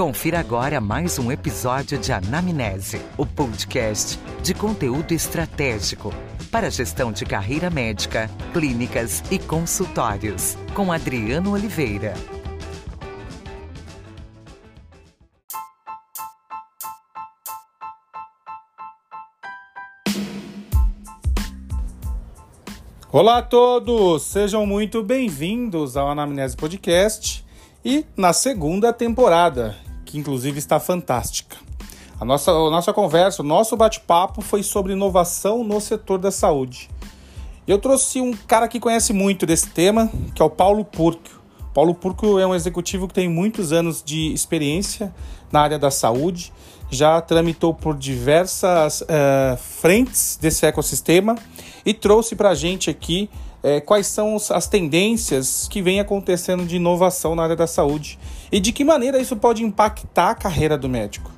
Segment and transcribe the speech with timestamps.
[0.00, 6.10] Confira agora mais um episódio de Anamnese, o podcast de conteúdo estratégico
[6.50, 12.14] para gestão de carreira médica, clínicas e consultórios, com Adriano Oliveira.
[23.12, 27.44] Olá a todos, sejam muito bem-vindos ao Anamnese Podcast
[27.84, 29.76] e na segunda temporada,
[30.10, 31.56] que inclusive está fantástica.
[32.18, 36.90] A nossa, a nossa conversa, o nosso bate-papo foi sobre inovação no setor da saúde.
[37.66, 41.40] Eu trouxe um cara que conhece muito desse tema, que é o Paulo Purco.
[41.72, 45.14] Paulo Purco é um executivo que tem muitos anos de experiência
[45.52, 46.52] na área da saúde,
[46.90, 51.36] já tramitou por diversas uh, frentes desse ecossistema
[51.86, 53.30] e trouxe para a gente aqui
[53.62, 58.18] é, quais são as tendências que vem acontecendo de inovação na área da saúde
[58.52, 61.30] e de que maneira isso pode impactar a carreira do médico.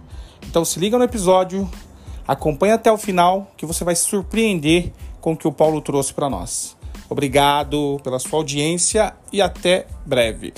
[0.46, 1.70] Então se liga no episódio,
[2.26, 6.12] acompanha até o final que você vai se surpreender com o que o Paulo trouxe
[6.12, 6.76] para nós.
[7.08, 10.52] Obrigado pela sua audiência e até breve.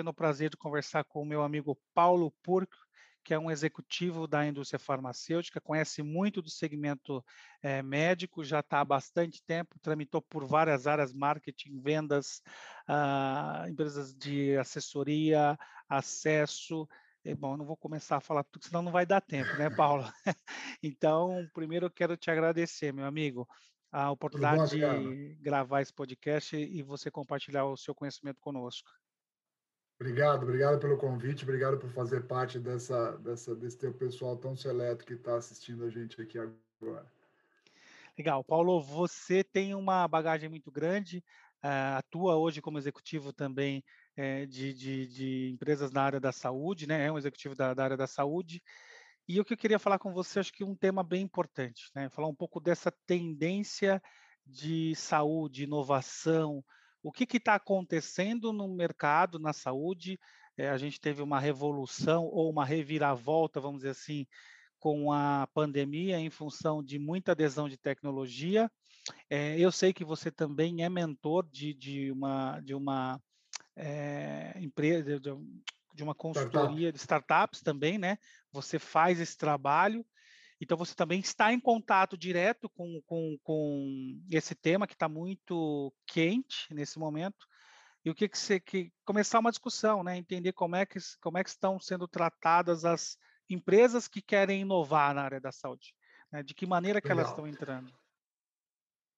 [0.00, 2.74] tendo o prazer de conversar com o meu amigo Paulo Purco,
[3.30, 7.24] que é um executivo da indústria farmacêutica, conhece muito do segmento
[7.62, 12.42] é, médico, já está há bastante tempo, tramitou por várias áreas, marketing, vendas,
[12.88, 15.56] ah, empresas de assessoria,
[15.88, 16.88] acesso.
[17.24, 20.02] E, bom, não vou começar a falar tudo, senão não vai dar tempo, né, Paulo?
[20.82, 23.46] então, primeiro eu quero te agradecer, meu amigo,
[23.92, 28.90] a oportunidade de gravar esse podcast e você compartilhar o seu conhecimento conosco.
[30.00, 35.04] Obrigado, obrigado pelo convite, obrigado por fazer parte dessa, dessa, desse teu pessoal tão seleto
[35.04, 37.04] que está assistindo a gente aqui agora.
[38.16, 38.42] Legal.
[38.42, 41.22] Paulo, você tem uma bagagem muito grande,
[41.62, 43.84] uh, atua hoje como executivo também
[44.16, 47.04] uh, de, de, de, empresas na área da saúde, né?
[47.04, 48.62] é um executivo da, da, área da saúde.
[49.28, 52.08] E o que eu queria falar com você, acho que um tema bem importante, né?
[52.08, 54.02] falar um pouco dessa tendência
[54.46, 56.64] de saúde, inovação,
[57.02, 60.18] o que está acontecendo no mercado, na saúde.
[60.56, 64.26] É, a gente teve uma revolução ou uma reviravolta, vamos dizer assim,
[64.78, 68.70] com a pandemia, em função de muita adesão de tecnologia.
[69.28, 73.20] É, eu sei que você também é mentor de, de uma, de uma
[73.76, 75.30] é, empresa, de,
[75.94, 76.92] de uma consultoria Startup.
[76.92, 78.18] de startups também, né?
[78.52, 80.04] Você faz esse trabalho.
[80.60, 85.92] Então, você também está em contato direto com, com, com esse tema que está muito
[86.06, 87.46] quente nesse momento.
[88.04, 90.16] E o que, que você que começar uma discussão, né?
[90.16, 93.16] Entender como é que como é que estão sendo tratadas as
[93.48, 95.94] empresas que querem inovar na área da saúde,
[96.32, 96.42] né?
[96.42, 97.20] De que maneira que Legal.
[97.20, 97.92] elas estão entrando?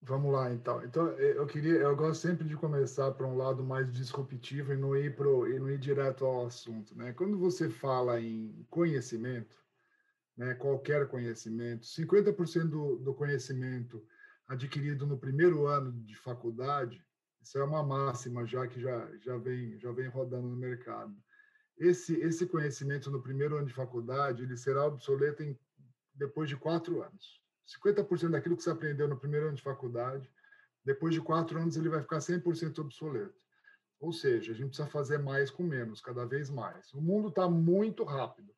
[0.04, 0.84] Vamos lá, então.
[0.84, 4.97] Então, eu queria, eu gosto sempre de começar para um lado mais disruptivo e não
[4.97, 7.12] ir pro, e não ir direto ao assunto, né?
[7.12, 9.62] Quando você fala em conhecimento,
[10.37, 14.04] né, qualquer conhecimento, 50% do, do conhecimento
[14.48, 17.04] adquirido no primeiro ano de faculdade,
[17.41, 21.15] isso é uma máxima já que já, já, vem, já vem rodando no mercado.
[21.76, 25.59] Esse, esse conhecimento no primeiro ano de faculdade, ele será obsoleto em,
[26.15, 27.41] depois de quatro anos.
[27.81, 30.31] 50% daquilo que você aprendeu no primeiro ano de faculdade,
[30.84, 33.41] depois de quatro anos ele vai ficar 100% obsoleto.
[34.00, 36.92] Ou seja, a gente precisa fazer mais com menos, cada vez mais.
[36.92, 38.53] O mundo está muito rápido.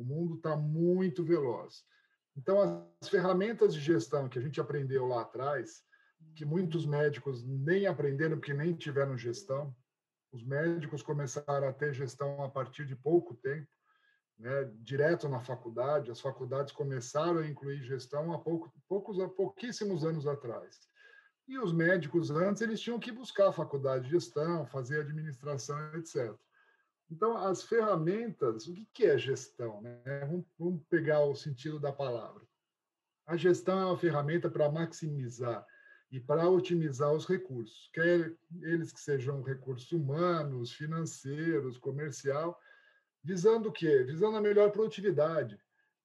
[0.00, 1.84] O mundo está muito veloz.
[2.34, 5.82] Então, as ferramentas de gestão que a gente aprendeu lá atrás,
[6.34, 9.76] que muitos médicos nem aprenderam porque nem tiveram gestão,
[10.32, 13.68] os médicos começaram a ter gestão a partir de pouco tempo,
[14.38, 16.10] né, direto na faculdade.
[16.10, 20.80] As faculdades começaram a incluir gestão há pouco, poucos, há pouquíssimos anos atrás.
[21.46, 26.34] E os médicos antes eles tinham que buscar a faculdade de gestão, fazer administração, etc.
[27.10, 29.80] Então, as ferramentas, o que é gestão?
[29.82, 30.00] Né?
[30.58, 32.42] Vamos pegar o sentido da palavra.
[33.26, 35.66] A gestão é uma ferramenta para maximizar
[36.10, 42.58] e para otimizar os recursos, quer eles que sejam recursos humanos, financeiros, comercial,
[43.22, 44.02] visando o quê?
[44.02, 45.60] Visando a melhor produtividade.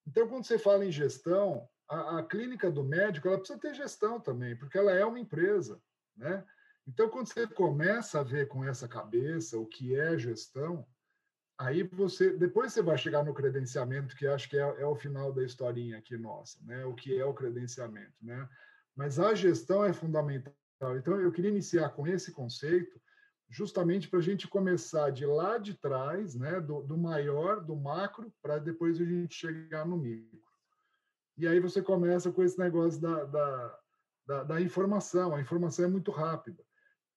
[0.06, 4.19] Então, quando você fala em gestão, a, a clínica do médico ela precisa ter gestão
[4.19, 5.81] também, porque ela é uma empresa,
[6.15, 6.45] né?
[6.88, 10.85] Então, quando você começa a ver com essa cabeça o que é gestão,
[11.57, 15.31] Aí você, depois você vai chegar no credenciamento, que acho que é, é, o final
[15.31, 16.85] da historinha aqui nossa, né?
[16.85, 18.47] O que é o credenciamento, né?
[18.95, 20.53] Mas a gestão é fundamental.
[20.97, 22.99] Então, eu queria iniciar com esse conceito,
[23.49, 26.59] justamente para a gente começar de lá de trás, né?
[26.59, 30.41] Do, do maior, do macro, para depois a gente chegar no micro.
[31.37, 33.79] E aí você começa com esse negócio da, da,
[34.27, 35.33] da, da informação.
[35.33, 36.63] A informação é muito rápida.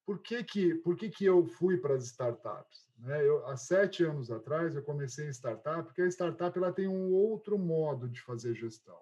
[0.07, 2.88] Por que, que, por que, que eu fui para as startups?
[2.99, 3.27] Né?
[3.27, 7.13] Eu, há sete anos atrás, eu comecei em startup, porque a startup ela tem um
[7.13, 9.01] outro modo de fazer gestão.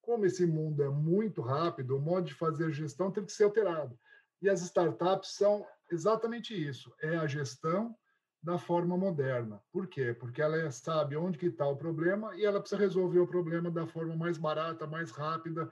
[0.00, 3.98] Como esse mundo é muito rápido, o modo de fazer gestão tem que ser alterado.
[4.40, 7.94] E as startups são exatamente isso: é a gestão
[8.42, 9.60] da forma moderna.
[9.72, 10.14] Por quê?
[10.14, 13.86] Porque ela sabe onde que está o problema e ela precisa resolver o problema da
[13.86, 15.70] forma mais barata, mais rápida,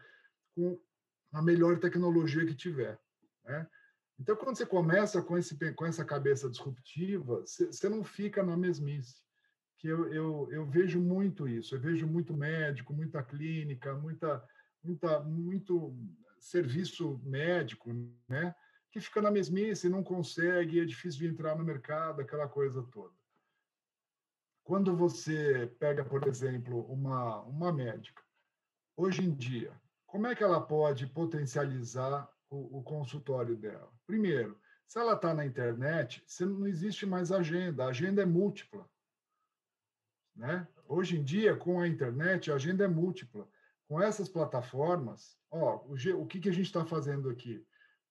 [0.55, 0.79] com
[1.33, 2.99] a melhor tecnologia que tiver.
[3.45, 3.67] Né?
[4.19, 9.17] Então, quando você começa com, esse, com essa cabeça disruptiva, você, não fica na mesmice.
[9.79, 11.75] Que eu, eu, eu vejo muito isso.
[11.75, 14.43] Eu vejo muito médico, muita clínica, muita,
[14.83, 15.95] muita, muito
[16.41, 17.93] serviço médico,
[18.27, 18.55] né?
[18.91, 23.15] Que fica na mesmice, não consegue, é difícil de entrar no mercado, aquela coisa toda.
[24.65, 28.23] Quando você pega, por exemplo, uma, uma médica,
[28.97, 33.93] hoje em dia, como é que ela pode potencializar o, o consultório dela?
[34.07, 38.89] Primeiro, se ela está na internet, não existe mais agenda, a agenda é múltipla.
[40.35, 40.67] Né?
[40.87, 43.49] Hoje em dia, com a internet, a agenda é múltipla.
[43.89, 47.65] Com essas plataformas, ó, o, o que, que a gente está fazendo aqui?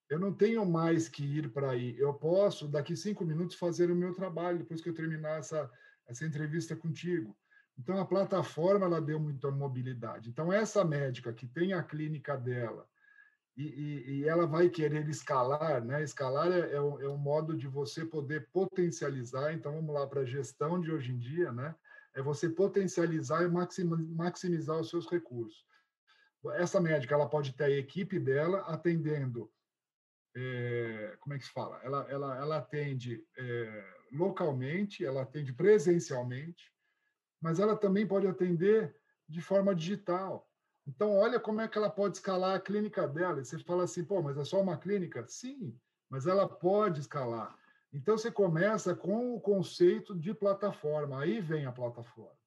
[0.10, 1.98] Eu não tenho mais que ir para aí.
[1.98, 5.70] Eu posso, daqui cinco minutos, fazer o meu trabalho, depois que eu terminar essa,
[6.06, 7.36] essa entrevista contigo.
[7.78, 10.30] Então, a plataforma ela deu muita mobilidade.
[10.30, 12.88] Então, essa médica que tem a clínica dela,
[13.58, 16.04] e, e, e, ela vai querer escalar, né?
[16.04, 19.54] Escalar é, é, um, é, um, modo de você poder potencializar.
[19.54, 21.74] Então, vamos lá para a gestão de hoje em dia, né?
[22.14, 25.66] É você potencializar e maximizar os seus recursos.
[26.54, 29.52] Essa médica, ela pode ter a equipe dela atendendo,
[30.36, 31.80] é, como é que se fala?
[31.84, 36.72] Ela, ela, ela atende é, localmente, ela atende presencialmente,
[37.42, 38.96] mas ela também pode atender
[39.28, 40.48] de forma digital.
[40.88, 43.42] Então, olha como é que ela pode escalar a clínica dela.
[43.42, 45.26] E você fala assim, pô, mas é só uma clínica?
[45.28, 45.76] Sim,
[46.10, 47.58] mas ela pode escalar.
[47.92, 51.22] Então, você começa com o conceito de plataforma.
[51.22, 52.38] Aí vem a plataforma,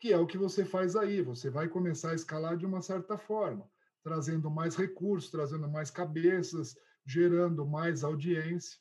[0.00, 1.20] que é o que você faz aí.
[1.20, 3.68] Você vai começar a escalar de uma certa forma,
[4.02, 8.78] trazendo mais recursos, trazendo mais cabeças, gerando mais audiência,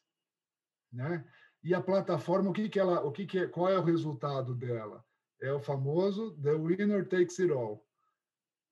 [0.91, 1.25] né?
[1.63, 4.53] E a plataforma, o que que ela, o que que é, qual é o resultado
[4.53, 5.03] dela?
[5.41, 7.85] É o famoso the winner takes it all.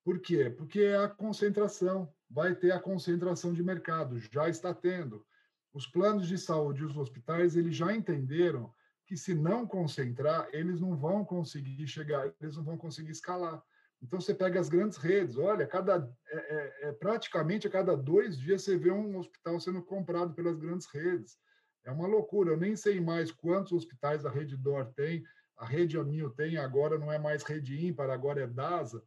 [0.03, 0.49] Por quê?
[0.49, 5.25] Porque é a concentração, vai ter a concentração de mercado, já está tendo.
[5.73, 8.73] Os planos de saúde e os hospitais, eles já entenderam
[9.05, 13.61] que se não concentrar, eles não vão conseguir chegar, eles não vão conseguir escalar.
[14.01, 18.37] Então você pega as grandes redes, olha, cada é, é, é, praticamente a cada dois
[18.37, 21.37] dias você vê um hospital sendo comprado pelas grandes redes.
[21.83, 22.51] É uma loucura.
[22.51, 25.23] Eu nem sei mais quantos hospitais a Rede Dor tem,
[25.57, 29.03] a Rede Amil tem, agora não é mais Rede Ímpar, agora é DASA.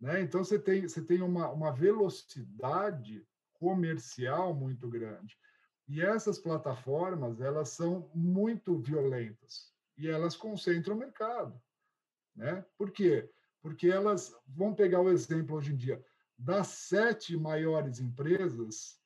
[0.00, 0.20] Né?
[0.22, 5.36] Então, você tem, você tem uma, uma velocidade comercial muito grande.
[5.88, 11.60] E essas plataformas, elas são muito violentas e elas concentram o mercado.
[12.36, 12.64] Né?
[12.76, 13.28] Por quê?
[13.60, 16.04] Porque elas vão pegar o exemplo hoje em dia
[16.38, 19.02] das sete maiores empresas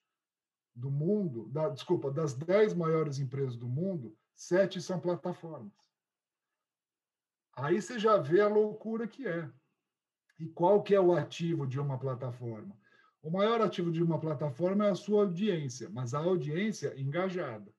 [0.74, 5.72] do mundo, da, desculpa, das dez maiores empresas do mundo, sete são plataformas.
[7.54, 9.50] Aí você já vê a loucura que é.
[10.42, 12.76] E qual que é o ativo de uma plataforma?
[13.22, 17.72] O maior ativo de uma plataforma é a sua audiência, mas a audiência engajada.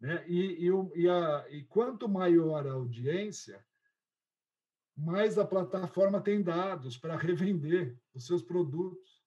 [0.00, 0.24] Né?
[0.26, 3.64] E, e, e, a, e quanto maior a audiência,
[4.96, 9.22] mais a plataforma tem dados para revender os seus produtos.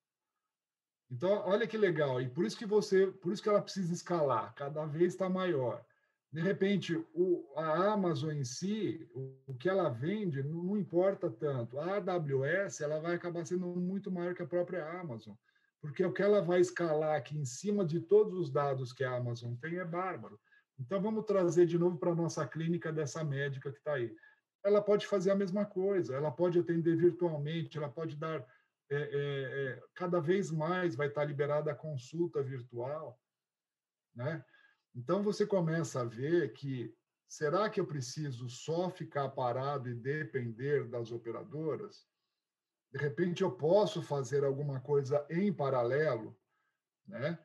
[1.10, 2.22] Então, olha que legal.
[2.22, 5.86] E por isso que você, por isso que ela precisa escalar, cada vez está maior
[6.32, 11.30] de repente, o, a Amazon em si, o, o que ela vende, não, não, importa
[11.30, 11.80] tanto.
[11.80, 15.36] A AWS ela vai acabar sendo muito maior que a própria Amazon,
[15.82, 19.16] porque o que ela vai escalar aqui em cima de todos os dados que a
[19.16, 20.40] Amazon tem é bárbaro.
[20.80, 24.14] Então, vamos trazer de novo para a nossa clínica dessa médica que está aí.
[24.64, 28.46] Ela pode fazer a mesma coisa, ela pode atender virtualmente, ela pode dar.
[28.90, 33.20] É, é, é, cada vez mais vai estar liberada a consulta virtual,
[34.16, 34.44] né?
[34.98, 36.92] Então você começa a ver que
[37.27, 42.08] será que eu preciso só ficar parado e depender das operadoras?
[42.92, 46.36] De repente eu posso fazer alguma coisa em paralelo,
[47.08, 47.38] né?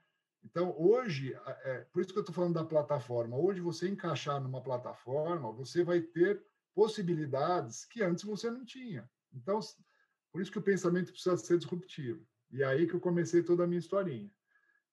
[0.42, 3.36] Então hoje, é, por isso que eu estou falando da plataforma.
[3.36, 6.42] Hoje você encaixar numa plataforma, você vai ter
[6.74, 9.08] possibilidades que antes você não tinha.
[9.30, 9.60] Então
[10.32, 12.26] por isso que o pensamento precisa ser disruptivo.
[12.50, 14.32] E é aí que eu comecei toda a minha historinha.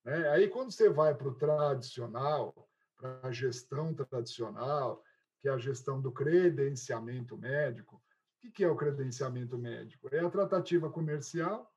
[0.04, 0.30] Né?
[0.30, 2.54] Aí, quando você vai para o tradicional,
[2.98, 5.04] para a gestão tradicional,
[5.40, 8.02] que é a gestão do credenciamento médico,
[8.44, 10.08] o que é o credenciamento médico?
[10.12, 11.70] É a tratativa comercial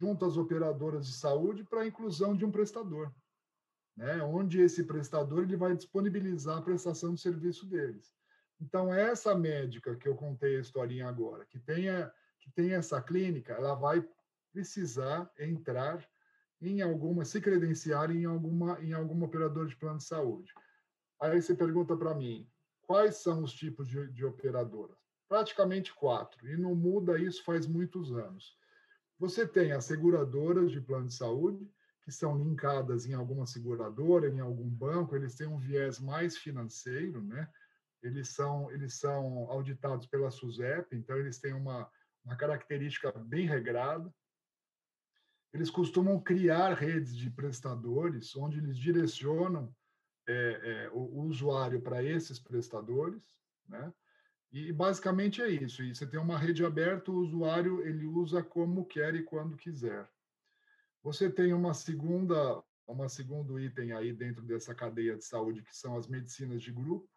[0.00, 3.12] junto às operadoras de saúde para a inclusão de um prestador,
[3.96, 4.22] né?
[4.22, 8.14] onde esse prestador ele vai disponibilizar a prestação de serviço deles.
[8.60, 13.52] Então, essa médica que eu contei a historinha agora, que tenha, que tem essa clínica,
[13.52, 14.04] ela vai
[14.52, 16.04] precisar entrar
[16.60, 20.52] em alguma, se credenciar em alguma, em algum operador de plano de saúde.
[21.20, 22.48] Aí você pergunta para mim,
[22.82, 24.96] quais são os tipos de, de operadoras?
[25.28, 28.56] Praticamente quatro, e não muda isso faz muitos anos.
[29.18, 31.68] Você tem as seguradoras de plano de saúde,
[32.02, 37.22] que são linkadas em alguma seguradora, em algum banco, eles têm um viés mais financeiro,
[37.22, 37.46] né?
[38.02, 41.90] Eles são, eles são auditados pela SUSEP, então eles têm uma,
[42.24, 44.10] uma característica bem regrada.
[45.52, 49.74] Eles costumam criar redes de prestadores, onde eles direcionam
[50.26, 53.22] é, é, o, usuário para esses prestadores,
[53.66, 53.92] né?
[54.50, 55.82] E basicamente é isso.
[55.82, 60.08] E você tem uma rede aberta, o usuário ele usa como quer e quando quiser.
[61.02, 65.96] Você tem uma segunda, uma segundo item aí dentro dessa cadeia de saúde que são
[65.96, 67.08] as medicinas de grupo,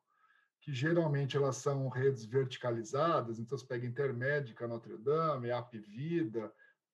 [0.60, 3.40] que geralmente elas são redes verticalizadas.
[3.40, 6.52] Então você pega Intermédica, Notre Dame, Apvida,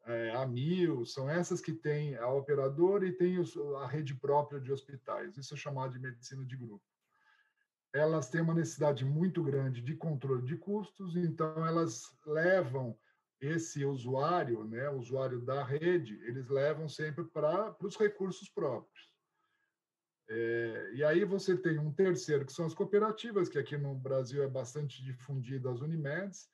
[0.07, 3.37] é, a Mil, são essas que têm a operadora e tem
[3.81, 5.37] a rede própria de hospitais.
[5.37, 6.83] Isso é chamado de medicina de grupo
[7.93, 12.97] elas têm uma necessidade muito grande de controle de custos, então elas levam
[13.39, 19.15] esse usuário, né, o usuário da rede, eles levam sempre para os recursos próprios.
[20.29, 24.43] É, e aí você tem um terceiro, que são as cooperativas, que aqui no Brasil
[24.43, 26.49] é bastante difundida, as Unimeds.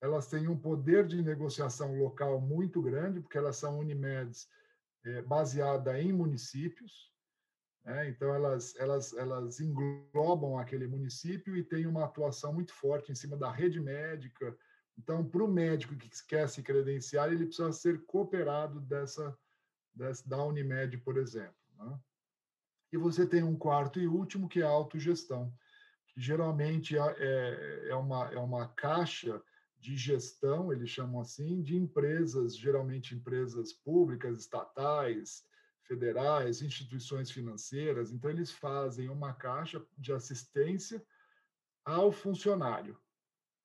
[0.00, 4.48] Elas têm um poder de negociação local muito grande, porque elas são Unimeds
[5.04, 7.10] é, baseada em municípios.
[7.84, 8.08] Né?
[8.08, 13.36] Então, elas, elas, elas englobam aquele município e têm uma atuação muito forte em cima
[13.36, 14.56] da rede médica.
[14.98, 19.36] Então, para o médico que quer se credenciar, ele precisa ser cooperado dessa,
[19.94, 21.54] dessa da Unimed, por exemplo.
[21.78, 21.98] Né?
[22.92, 25.52] E você tem um quarto e último, que é a autogestão,
[26.08, 29.42] que geralmente é, é, é uma, é uma caixa
[29.80, 35.42] de gestão, eles chamam assim, de empresas, geralmente empresas públicas, estatais,
[35.82, 41.04] federais, instituições financeiras, então eles fazem uma caixa de assistência
[41.84, 42.96] ao funcionário,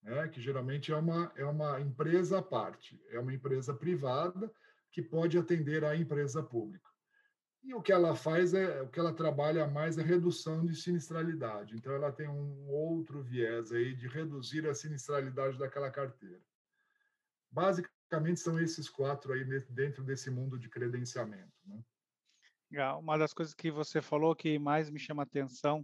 [0.01, 0.27] né?
[0.29, 4.51] que geralmente é uma, é uma empresa à parte, é uma empresa privada
[4.91, 6.89] que pode atender à empresa pública.
[7.65, 11.75] E o que ela faz é, o que ela trabalha mais é redução de sinistralidade.
[11.75, 16.39] Então, ela tem um outro viés aí de reduzir a sinistralidade daquela carteira.
[17.49, 21.51] Basicamente, são esses quatro aí dentro desse mundo de credenciamento.
[21.65, 21.81] Né?
[22.99, 25.83] Uma das coisas que você falou que mais me chama atenção,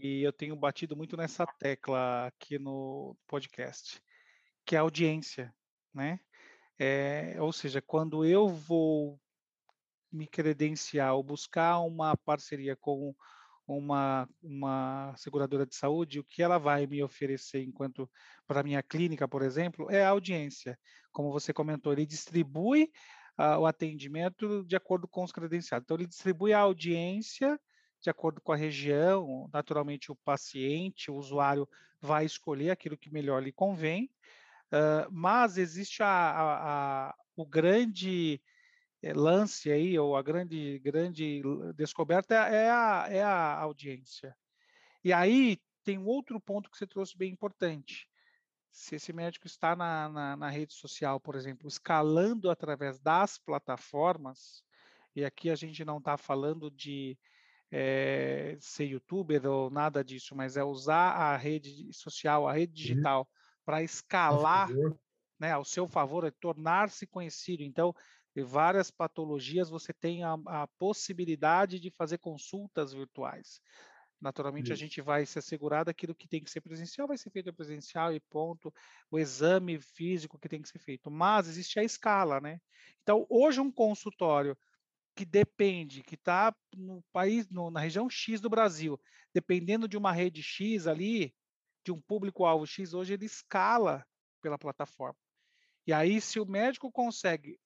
[0.00, 4.02] e eu tenho batido muito nessa tecla aqui no podcast,
[4.66, 5.54] que é a audiência,
[5.94, 6.18] né?
[6.78, 9.20] É, ou seja, quando eu vou
[10.10, 13.14] me credenciar ou buscar uma parceria com
[13.66, 18.10] uma, uma seguradora de saúde, o que ela vai me oferecer enquanto
[18.46, 20.78] para minha clínica, por exemplo, é a audiência.
[21.12, 22.90] Como você comentou, ele distribui
[23.60, 25.84] o atendimento de acordo com os credenciados.
[25.84, 27.60] Então, ele distribui a audiência
[28.00, 31.68] de acordo com a região, naturalmente o paciente, o usuário
[32.00, 34.10] vai escolher aquilo que melhor lhe convém,
[34.72, 38.40] uh, mas existe a, a, a, o grande
[39.02, 41.42] lance aí, ou a grande, grande
[41.76, 44.36] descoberta é a, é a audiência.
[45.04, 48.08] E aí tem um outro ponto que você trouxe bem importante
[48.70, 54.62] se esse médico está na, na, na, rede social, por exemplo, escalando através das plataformas,
[55.16, 57.18] e aqui a gente não está falando de
[57.72, 62.76] é, ser youtuber ou nada disso, mas é usar a rede social, a rede uhum.
[62.76, 63.26] digital, uhum.
[63.64, 64.68] para escalar
[65.38, 67.62] né, ao seu favor, é tornar-se conhecido.
[67.62, 67.94] Então,
[68.42, 73.60] várias patologias, você tem a, a possibilidade de fazer consultas virtuais.
[74.20, 74.72] Naturalmente, Isso.
[74.72, 78.12] a gente vai se assegurar daquilo que tem que ser presencial, vai ser feito presencial
[78.12, 78.74] e ponto.
[79.10, 81.10] O exame físico que tem que ser feito.
[81.10, 82.60] Mas existe a escala, né?
[83.02, 84.58] Então, hoje, um consultório
[85.14, 89.00] que depende, que está no país, no, na região X do Brasil,
[89.32, 91.34] dependendo de uma rede X ali,
[91.84, 94.04] de um público-alvo X, hoje ele escala
[94.40, 95.18] pela plataforma.
[95.86, 97.58] E aí, se o médico consegue,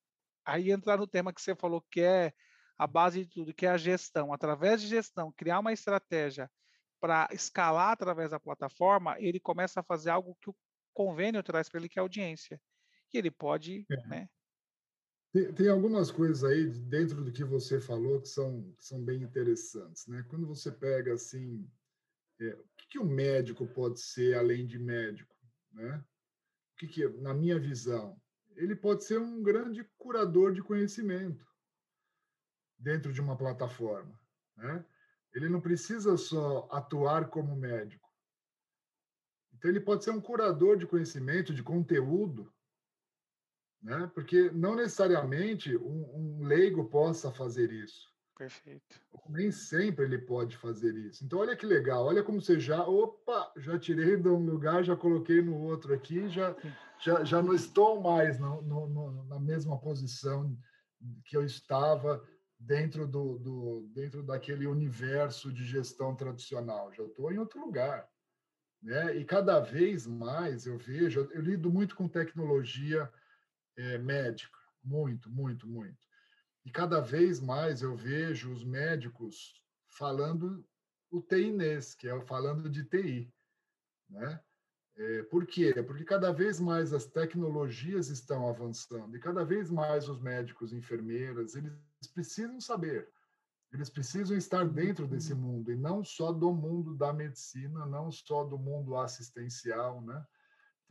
[0.45, 2.33] aí entrar no tema que você falou, que é
[2.79, 4.33] a base de tudo, que é a gestão.
[4.33, 6.51] Através de gestão, criar uma estratégia
[7.01, 10.57] para escalar através da plataforma, ele começa a fazer algo que o
[10.95, 12.61] convênio traz para ele, que é audiência.
[13.13, 14.07] E ele pode, é.
[14.07, 14.29] né?
[15.33, 19.23] Tem, tem, algumas coisas aí dentro do que você falou que são, que são bem
[19.23, 20.25] interessantes, né?
[20.29, 21.67] Quando você pega assim,
[22.41, 25.35] é, o que, que um médico pode ser além de médico,
[25.73, 26.05] né?
[26.73, 28.21] O que, que na minha visão,
[28.57, 31.47] ele pode ser um grande curador de conhecimento
[32.79, 34.19] dentro de uma plataforma.
[34.57, 34.85] Né?
[35.35, 38.09] Ele não precisa só atuar como médico.
[39.55, 42.53] Então, ele pode ser um curador de conhecimento, de conteúdo,
[43.81, 44.11] né?
[44.15, 48.12] porque não necessariamente um, um leigo possa fazer isso.
[48.43, 49.01] Perfeito.
[49.29, 51.25] Nem sempre ele pode fazer isso.
[51.25, 54.97] Então, olha que legal, olha como você já, opa, já tirei de um lugar, já
[54.97, 56.57] coloquei no outro aqui, já,
[56.99, 60.59] já, já não estou mais no, no, no, na mesma posição
[61.25, 62.21] que eu estava
[62.59, 68.09] dentro, do, do, dentro daquele universo de gestão tradicional, já estou em outro lugar.
[68.83, 69.19] Né?
[69.19, 73.09] E cada vez mais eu vejo, eu lido muito com tecnologia
[73.77, 76.12] é, médica, muito, muito, muito.
[76.65, 80.65] E cada vez mais eu vejo os médicos falando
[81.11, 83.33] o TINES, que é falando de TI.
[84.09, 84.41] Né?
[84.97, 85.73] É, por quê?
[85.83, 91.55] Porque cada vez mais as tecnologias estão avançando e cada vez mais os médicos, enfermeiras,
[91.55, 91.73] eles
[92.13, 93.09] precisam saber,
[93.73, 98.45] eles precisam estar dentro desse mundo e não só do mundo da medicina, não só
[98.45, 100.27] do mundo assistencial, né?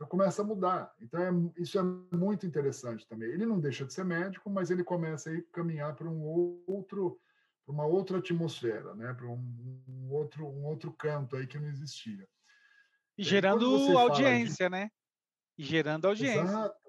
[0.02, 0.92] Então começa a mudar.
[1.00, 1.82] Então é, isso é
[2.16, 3.28] muito interessante também.
[3.30, 6.20] Ele não deixa de ser médico, mas ele começa a caminhar para um
[6.66, 7.20] outro,
[7.64, 9.14] para uma outra atmosfera, né?
[9.14, 12.28] Para um, um, outro, um outro canto aí que não existia.
[13.16, 13.64] E gerando
[13.96, 14.70] audiência, de...
[14.72, 14.90] né?
[15.56, 16.42] E gerando audiência.
[16.42, 16.82] Exato.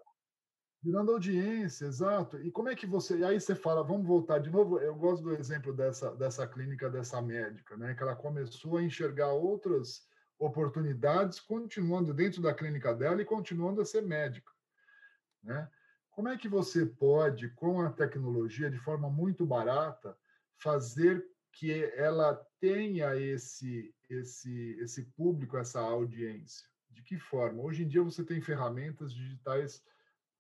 [0.84, 2.42] Gerando audiência, exato.
[2.42, 3.20] E como é que você.
[3.20, 4.80] E aí você fala, vamos voltar de novo.
[4.80, 7.94] Eu gosto do exemplo dessa, dessa clínica, dessa médica, né?
[7.94, 10.12] Que ela começou a enxergar outras
[10.46, 14.52] oportunidades, continuando dentro da clínica dela e continuando a ser médica.
[15.42, 15.70] Né?
[16.12, 20.18] Como é que você pode, com a tecnologia, de forma muito barata,
[20.58, 26.68] fazer que ela tenha esse, esse, esse público, essa audiência?
[26.90, 27.62] De que forma?
[27.62, 29.84] Hoje em dia você tem ferramentas digitais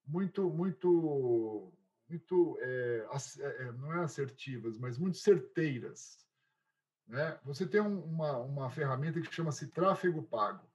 [0.05, 1.73] muito, muito,
[2.07, 3.07] muito, é,
[3.39, 6.22] é, não é assertivas, mas muito certeiras
[7.07, 7.37] né?
[7.43, 10.67] Você tem uma, uma ferramenta que chama-se tráfego pago.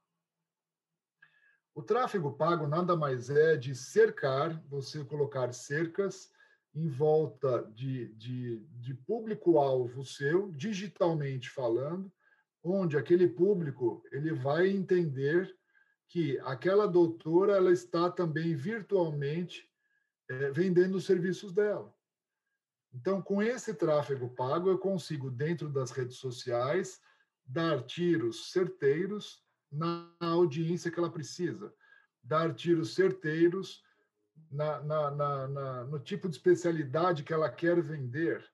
[1.75, 6.33] O tráfego pago nada mais é de cercar, você colocar cercas
[6.75, 12.13] em volta de, de, de público-alvo seu, digitalmente falando,
[12.63, 15.57] onde aquele público ele vai entender
[16.09, 19.71] que aquela doutora ela está também virtualmente
[20.29, 21.95] é, vendendo os serviços dela.
[22.93, 27.01] Então, com esse tráfego pago, eu consigo, dentro das redes sociais,
[27.45, 31.73] dar tiros certeiros na audiência que ela precisa,
[32.23, 33.83] dar tiros certeiros
[34.51, 38.45] na, na, na, no tipo de especialidade que ela quer vender.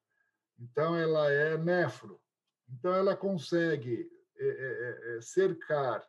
[0.58, 2.20] Então, ela é nefro.
[2.68, 6.04] Então, ela consegue é, é, é, cercar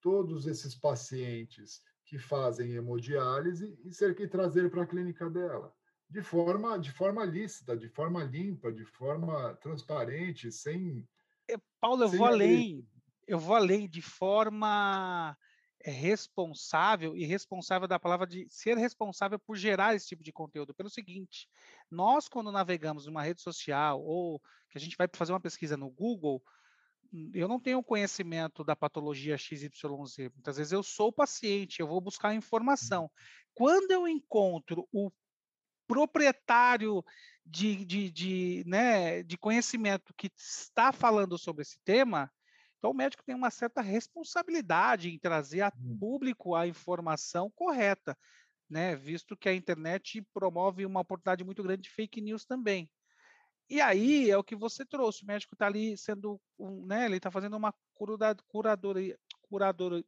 [0.00, 5.72] todos esses pacientes que fazem hemodiálise e, e trazer para a clínica dela
[6.10, 11.06] de forma, de forma lícita, de forma limpa, de forma transparente, sem.
[11.48, 12.88] É, Paulo, eu sem vou além.
[13.26, 15.36] Eu vou além de forma
[15.84, 20.74] é, responsável e responsável da palavra de ser responsável por gerar esse tipo de conteúdo.
[20.74, 21.46] Pelo seguinte,
[21.90, 24.40] nós quando navegamos numa rede social ou
[24.70, 26.42] que a gente vai fazer uma pesquisa no Google,
[27.34, 29.70] eu não tenho conhecimento da patologia XYZ.
[30.34, 33.10] Muitas vezes eu sou paciente, eu vou buscar informação.
[33.54, 35.10] Quando eu encontro o
[35.88, 37.02] proprietário
[37.44, 42.30] de, de, de, né, de conhecimento que está falando sobre esse tema,
[42.78, 45.96] então o médico tem uma certa responsabilidade em trazer a hum.
[45.98, 48.16] público a informação correta,
[48.68, 52.88] né, visto que a internet promove uma oportunidade muito grande de fake news também.
[53.70, 57.16] E aí é o que você trouxe, o médico está ali sendo, um, né, ele
[57.16, 60.04] está fazendo uma curadoria, curadoria,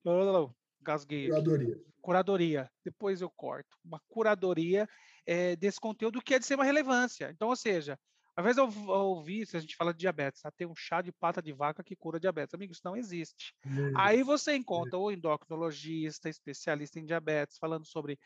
[0.80, 1.28] gasguei.
[1.28, 1.80] Curadoria.
[2.00, 2.70] Curadoria.
[2.84, 3.76] Depois eu corto.
[3.84, 4.88] Uma curadoria
[5.30, 7.30] é, desse conteúdo que é de extrema relevância.
[7.30, 7.96] Então, ou seja,
[8.34, 10.50] às vezes eu ouvi, se a gente fala de diabetes, tá?
[10.50, 12.52] tem um chá de pata de vaca que cura diabetes.
[12.52, 13.54] Amigo, isso não existe.
[13.94, 18.18] Aí você encontra o endocrinologista, especialista em diabetes, falando sobre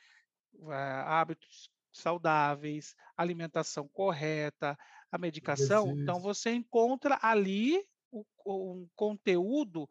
[0.55, 4.79] uh, hábitos saudáveis, alimentação correta,
[5.13, 5.91] a medicação.
[5.99, 7.85] Então, você encontra ali
[8.47, 9.87] um conteúdo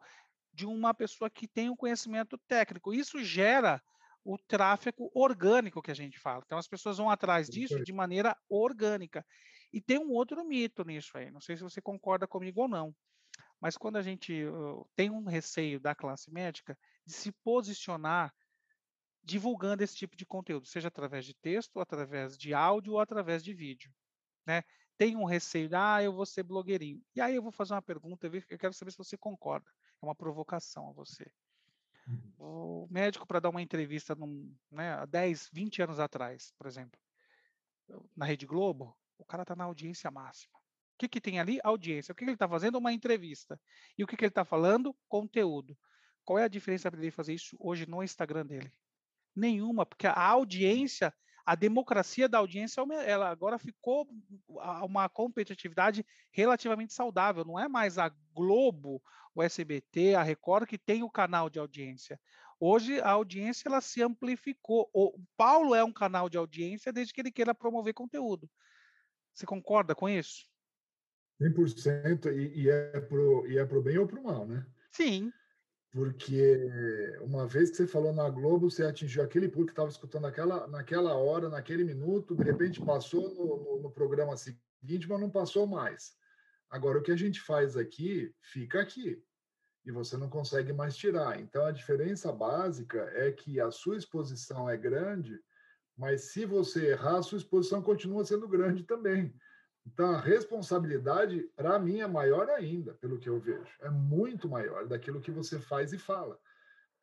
[0.52, 2.92] de uma pessoa que tem um conhecimento técnico.
[2.92, 3.80] Isso gera
[4.24, 6.42] o tráfego orgânico que a gente fala.
[6.44, 9.24] Então as pessoas vão atrás disso de maneira orgânica.
[9.72, 12.94] E tem um outro mito nisso aí, não sei se você concorda comigo ou não,
[13.60, 18.32] mas quando a gente uh, tem um receio da classe médica de se posicionar
[19.22, 23.54] divulgando esse tipo de conteúdo, seja através de texto, através de áudio ou através de
[23.54, 23.90] vídeo,
[24.46, 24.62] né?
[24.96, 27.02] Tem um receio, ah, eu vou ser blogueirinho.
[27.16, 29.68] E aí eu vou fazer uma pergunta, eu quero saber se você concorda.
[30.00, 31.28] É uma provocação a você.
[32.06, 32.32] Uhum.
[32.38, 37.00] O médico, para dar uma entrevista num, né, há 10, 20 anos atrás, por exemplo,
[38.16, 40.58] na Rede Globo, o cara está na audiência máxima.
[40.58, 41.58] O que, que tem ali?
[41.64, 42.12] Audiência.
[42.12, 42.78] O que, que ele está fazendo?
[42.78, 43.60] Uma entrevista.
[43.98, 44.94] E o que, que ele está falando?
[45.08, 45.76] Conteúdo.
[46.24, 48.72] Qual é a diferença para ele fazer isso hoje no Instagram dele?
[49.34, 51.12] Nenhuma, porque a audiência,
[51.46, 54.08] a democracia da audiência, ela agora ficou
[54.82, 57.44] uma competitividade relativamente saudável.
[57.44, 59.02] Não é mais a Globo,
[59.34, 62.18] o SBT, a Record que tem o canal de audiência.
[62.58, 64.88] Hoje a audiência ela se amplificou.
[64.92, 68.48] O Paulo é um canal de audiência desde que ele queira promover conteúdo.
[69.34, 70.46] Você concorda com isso?
[71.40, 74.64] 100% e, e é pro e é pro bem ou pro mal, né?
[74.90, 75.32] Sim.
[75.94, 80.22] Porque uma vez que você falou na Globo, você atingiu aquele público que estava escutando
[80.22, 85.30] naquela, naquela hora, naquele minuto, de repente passou no, no, no programa seguinte, mas não
[85.30, 86.16] passou mais.
[86.68, 89.22] Agora, o que a gente faz aqui, fica aqui.
[89.86, 91.38] E você não consegue mais tirar.
[91.38, 95.38] Então, a diferença básica é que a sua exposição é grande,
[95.96, 99.32] mas se você errar, a sua exposição continua sendo grande também.
[99.86, 103.66] Então, a responsabilidade, para mim, é maior ainda, pelo que eu vejo.
[103.80, 106.38] É muito maior daquilo que você faz e fala.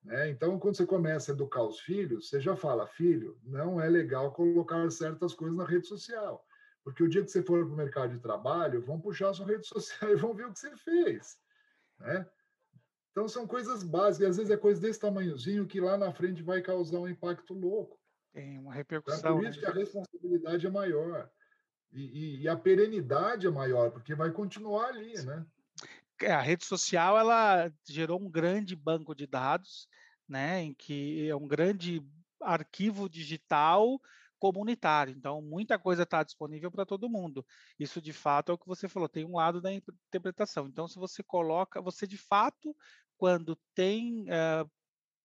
[0.04, 0.30] Né?
[0.30, 4.32] Então, quando você começa a educar os filhos, você já fala, filho, não é legal
[4.32, 6.44] colocar certas coisas na rede social.
[6.84, 9.46] Porque o dia que você for para o mercado de trabalho, vão puxar a sua
[9.46, 11.38] rede social e vão ver o que você fez.
[12.00, 12.28] Né?
[13.12, 14.32] Então, são coisas básicas.
[14.32, 18.00] Às vezes é coisa desse tamanhozinho que lá na frente vai causar um impacto louco.
[18.34, 19.20] Tem uma repercussão.
[19.20, 19.66] Então, é por isso né?
[19.66, 21.30] que a responsabilidade é maior.
[21.94, 25.46] E, e, a perenidade é maior, porque vai continuar ali, né?
[26.22, 29.90] É, a rede social ela gerou um grande banco de dados,
[30.28, 32.02] né, em que é um grande
[32.40, 34.00] arquivo digital
[34.40, 35.14] comunitário.
[35.16, 37.46] Então, muita coisa está disponível para todo mundo.
[37.78, 40.68] Isso, de fato, é o que você falou, tem um lado da interpretação.
[40.68, 42.76] Então, se você coloca, você de fato,
[43.18, 44.70] quando tem uh,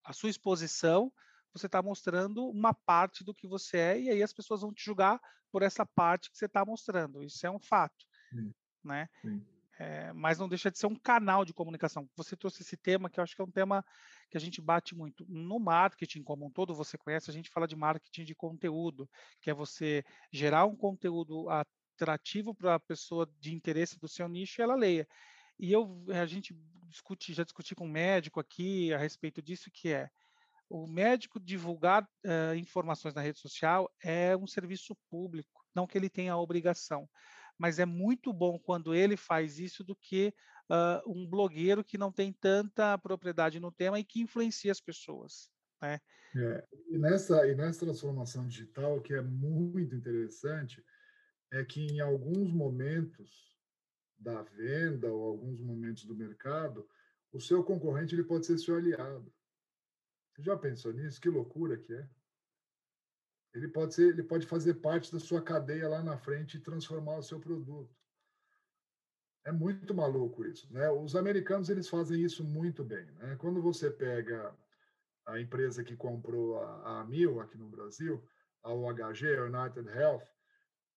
[0.05, 1.13] a sua exposição,
[1.57, 4.85] você está mostrando uma parte do que você é, e aí as pessoas vão te
[4.85, 7.23] julgar por essa parte que você está mostrando.
[7.23, 8.05] Isso é um fato.
[8.31, 8.55] Sim.
[8.85, 9.09] Né?
[9.23, 9.45] Sim.
[9.79, 12.09] É, mas não deixa de ser um canal de comunicação.
[12.17, 13.85] Você trouxe esse tema que eu acho que é um tema
[14.31, 15.27] que a gente bate muito.
[15.29, 19.09] No marketing como um todo, você conhece, a gente fala de marketing de conteúdo,
[19.41, 24.61] que é você gerar um conteúdo atrativo para a pessoa de interesse do seu nicho
[24.61, 25.07] e ela leia.
[25.59, 26.55] E eu, a gente
[26.89, 30.11] discute, já discuti com um médico aqui a respeito disso, que é
[30.69, 36.11] o médico divulgar uh, informações na rede social é um serviço público, não que ele
[36.11, 37.09] tenha a obrigação,
[37.59, 40.35] mas é muito bom quando ele faz isso do que
[40.71, 45.51] uh, um blogueiro que não tem tanta propriedade no tema e que influencia as pessoas.
[45.81, 46.01] Né?
[46.37, 50.85] É, e, nessa, e nessa transformação digital, que é muito interessante,
[51.53, 53.57] é que em alguns momentos
[54.19, 56.87] da venda ou alguns momentos do mercado,
[57.33, 59.33] o seu concorrente ele pode ser seu aliado.
[60.39, 61.21] Já pensou nisso?
[61.21, 62.09] Que loucura que é.
[63.55, 67.17] Ele pode ser, ele pode fazer parte da sua cadeia lá na frente e transformar
[67.17, 67.95] o seu produto.
[69.47, 70.91] É muito maluco isso, né?
[70.91, 73.37] Os americanos eles fazem isso muito bem, né?
[73.37, 74.55] Quando você pega
[75.25, 78.23] a empresa que comprou a, a Mil aqui no Brasil,
[78.63, 80.27] a UHG, United Health,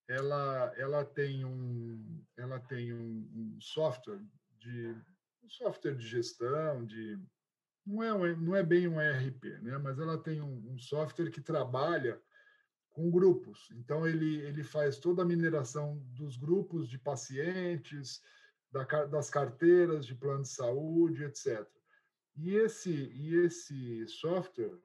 [0.10, 4.20] ela ela tem um ela tem um, um software
[4.58, 4.96] de
[5.44, 7.18] um software de gestão de
[7.90, 9.78] não é, não é bem um ERP, né?
[9.80, 12.22] mas ela tem um, um software que trabalha
[12.92, 13.70] com grupos.
[13.72, 18.22] Então, ele, ele faz toda a mineração dos grupos de pacientes,
[18.72, 21.68] da, das carteiras de plano de saúde, etc.
[22.36, 24.78] E esse, e esse software,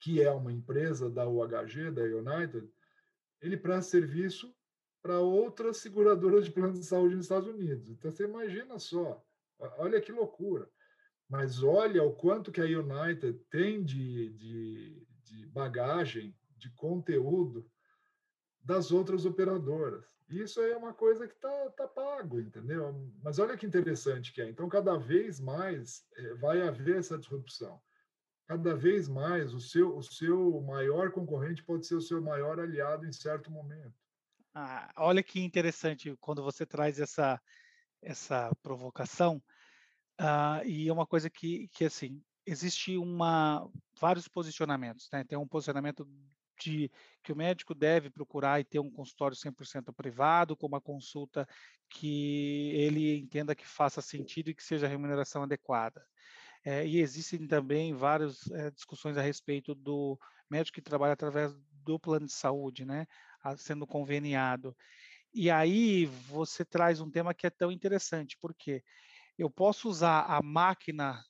[0.00, 2.68] que é uma empresa da UHG, da United,
[3.40, 4.52] ele presta serviço
[5.00, 7.88] para outras seguradoras de plano de saúde nos Estados Unidos.
[7.90, 9.24] Então, você imagina só,
[9.78, 10.68] olha que loucura.
[11.32, 17.66] Mas olha o quanto que a United tem de, de, de bagagem, de conteúdo
[18.62, 20.04] das outras operadoras.
[20.28, 23.10] Isso é uma coisa que está tá pago, entendeu?
[23.22, 24.50] Mas olha que interessante que é.
[24.50, 27.80] Então, cada vez mais é, vai haver essa disrupção.
[28.46, 33.06] Cada vez mais o seu, o seu maior concorrente pode ser o seu maior aliado
[33.06, 33.94] em certo momento.
[34.54, 37.40] Ah, olha que interessante quando você traz essa,
[38.02, 39.42] essa provocação,
[40.22, 43.68] Uh, e é uma coisa que, que assim, existe uma,
[44.00, 45.24] vários posicionamentos, né?
[45.24, 46.08] Tem um posicionamento
[46.60, 46.88] de
[47.24, 51.44] que o médico deve procurar e ter um consultório 100% privado, com uma consulta
[51.88, 56.06] que ele entenda que faça sentido e que seja a remuneração adequada.
[56.64, 60.16] É, e existem também várias é, discussões a respeito do
[60.48, 63.06] médico que trabalha através do plano de saúde, né,
[63.56, 64.76] sendo conveniado.
[65.34, 68.84] E aí você traz um tema que é tão interessante, porque
[69.38, 71.22] eu posso usar a máquina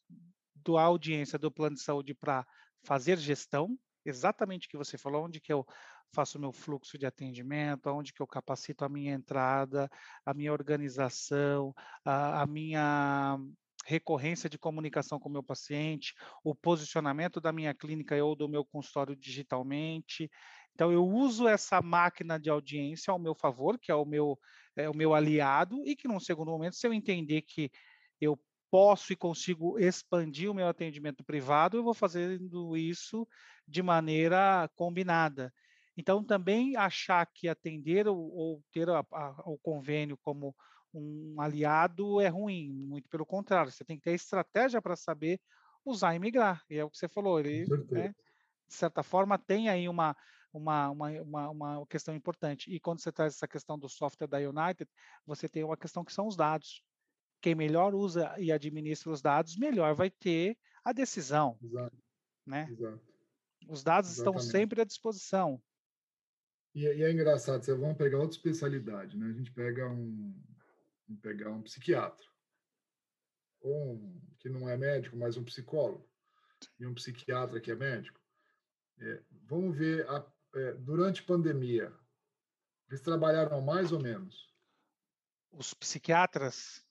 [0.57, 2.47] da audiência do plano de saúde para
[2.85, 5.67] fazer gestão, exatamente o que você falou, onde que eu
[6.15, 9.91] faço o meu fluxo de atendimento, onde que eu capacito a minha entrada,
[10.25, 13.39] a minha organização, a, a minha
[13.85, 18.65] recorrência de comunicação com o meu paciente, o posicionamento da minha clínica ou do meu
[18.65, 20.31] consultório digitalmente.
[20.75, 24.39] Então, eu uso essa máquina de audiência ao meu favor, que é o meu,
[24.77, 27.71] é o meu aliado, e que, num segundo momento, se eu entender que
[28.23, 28.39] eu
[28.71, 33.29] posso e consigo expandir o meu atendimento privado, eu vou fazendo isso
[33.67, 35.53] de maneira combinada.
[35.97, 40.55] Então, também achar que atender ou, ou ter a, a, o convênio como
[40.95, 45.41] um aliado é ruim, muito pelo contrário, você tem que ter estratégia para saber
[45.85, 48.15] usar e migrar, e é o que você falou, ele, né,
[48.69, 50.17] de certa forma, tem aí uma,
[50.53, 52.71] uma, uma, uma, questão importante.
[52.71, 54.89] E quando você traz essa questão do software da United,
[55.27, 56.83] você tem uma questão que são os dados.
[57.43, 61.59] Quem melhor usa e administra os dados, melhor vai ter a decisão.
[61.61, 61.97] Exato.
[62.47, 62.69] Né?
[62.71, 63.03] Exato.
[63.69, 64.41] Os dados Exatamente.
[64.41, 65.61] estão sempre à disposição.
[66.73, 69.27] E, e, é engraçado, vocês vão pegar outra especialidade, né?
[69.27, 70.41] A gente pega um,
[71.21, 72.25] pegar um psiquiatra,
[73.61, 76.09] ou um, que não é médico, mas um psicólogo,
[76.79, 78.21] e um psiquiatra que é médico.
[79.01, 80.25] É, vamos ver, a,
[80.55, 81.93] é, durante pandemia,
[82.89, 84.51] eles trabalharam mais ou menos?
[85.51, 86.83] Os psiquiatras?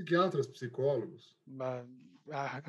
[0.00, 1.36] Psiquiatras, psicólogos.
[2.32, 2.62] A,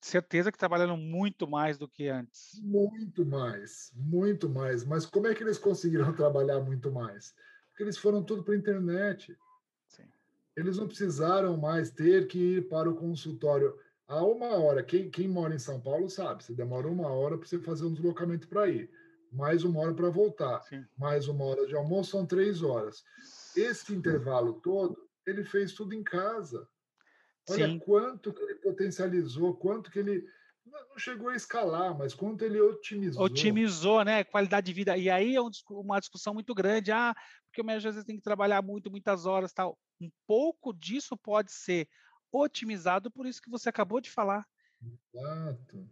[0.00, 2.58] certeza que trabalhando muito mais do que antes.
[2.62, 4.84] Muito mais, muito mais.
[4.84, 7.34] Mas como é que eles conseguiram trabalhar muito mais?
[7.68, 9.36] Porque eles foram tudo para a internet.
[9.86, 10.04] Sim.
[10.56, 14.82] Eles não precisaram mais ter que ir para o consultório a uma hora.
[14.82, 17.92] Quem, quem mora em São Paulo sabe, você demora uma hora para você fazer um
[17.92, 18.90] deslocamento para ir,
[19.30, 20.86] mais uma hora para voltar, Sim.
[20.96, 23.04] mais uma hora de almoço, são três horas.
[23.54, 24.96] Esse intervalo todo,
[25.26, 26.66] ele fez tudo em casa.
[27.48, 27.78] Olha Sim.
[27.78, 30.26] quanto que ele potencializou, quanto que ele
[30.66, 33.22] não chegou a escalar, mas quanto ele otimizou.
[33.22, 34.22] Otimizou, né?
[34.24, 34.96] Qualidade de vida.
[34.96, 36.92] E aí é uma discussão muito grande.
[36.92, 37.14] Ah,
[37.46, 39.78] porque o médico às vezes tem que trabalhar muito, muitas horas tal.
[40.00, 41.88] Um pouco disso pode ser
[42.30, 44.46] otimizado por isso que você acabou de falar.
[45.14, 45.88] Exato.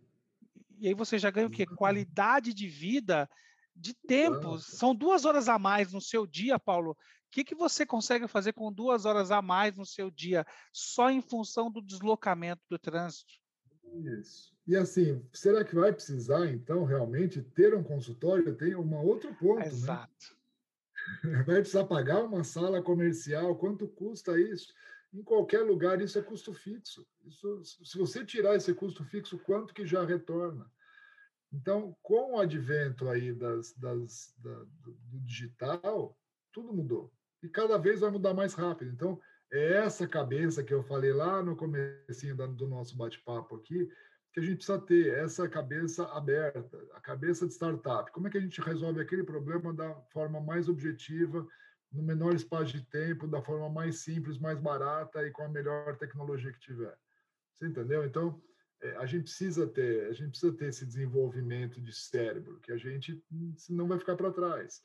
[0.78, 1.64] E aí você já ganha o quê?
[1.64, 3.28] Qualidade de vida,
[3.74, 4.54] de tempo.
[4.54, 4.76] Exato.
[4.76, 6.96] São duas horas a mais no seu dia, Paulo,
[7.36, 11.20] que, que você consegue fazer com duas horas a mais no seu dia, só em
[11.20, 13.34] função do deslocamento do trânsito?
[14.20, 14.56] Isso.
[14.66, 18.56] E assim, será que vai precisar, então, realmente ter um consultório?
[18.56, 19.58] Tem um outro ponto.
[19.58, 19.66] Né?
[19.66, 20.34] Exato.
[21.22, 21.44] Né?
[21.46, 23.54] Vai precisar pagar uma sala comercial?
[23.54, 24.74] Quanto custa isso?
[25.14, 27.06] Em qualquer lugar, isso é custo fixo.
[27.24, 30.68] Isso, se você tirar esse custo fixo, quanto que já retorna?
[31.52, 36.18] Então, com o advento aí das, das, da, do digital,
[36.50, 38.90] tudo mudou e cada vez vai mudar mais rápido.
[38.90, 39.20] Então,
[39.52, 43.88] é essa cabeça que eu falei lá no comecinho do nosso bate-papo aqui,
[44.32, 48.10] que a gente precisa ter, essa cabeça aberta, a cabeça de startup.
[48.12, 51.46] Como é que a gente resolve aquele problema da forma mais objetiva,
[51.92, 55.96] no menor espaço de tempo, da forma mais simples, mais barata e com a melhor
[55.96, 56.94] tecnologia que tiver?
[57.54, 58.04] Você entendeu?
[58.04, 58.42] Então,
[58.82, 62.76] é, a gente precisa ter, a gente precisa ter esse desenvolvimento de cérebro, que a
[62.76, 63.22] gente
[63.70, 64.82] não vai ficar para trás.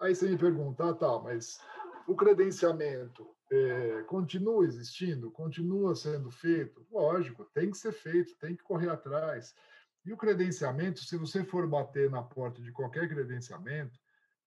[0.00, 1.58] Aí você me pergunta, ah, tá, mas
[2.06, 6.86] o credenciamento é, continua existindo, continua sendo feito?
[6.90, 9.54] Lógico, tem que ser feito, tem que correr atrás.
[10.04, 13.98] E o credenciamento, se você for bater na porta de qualquer credenciamento,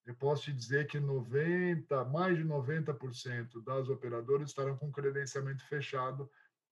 [0.05, 6.29] eu posso te dizer que 90, mais de 90% das operadoras estarão com credenciamento fechado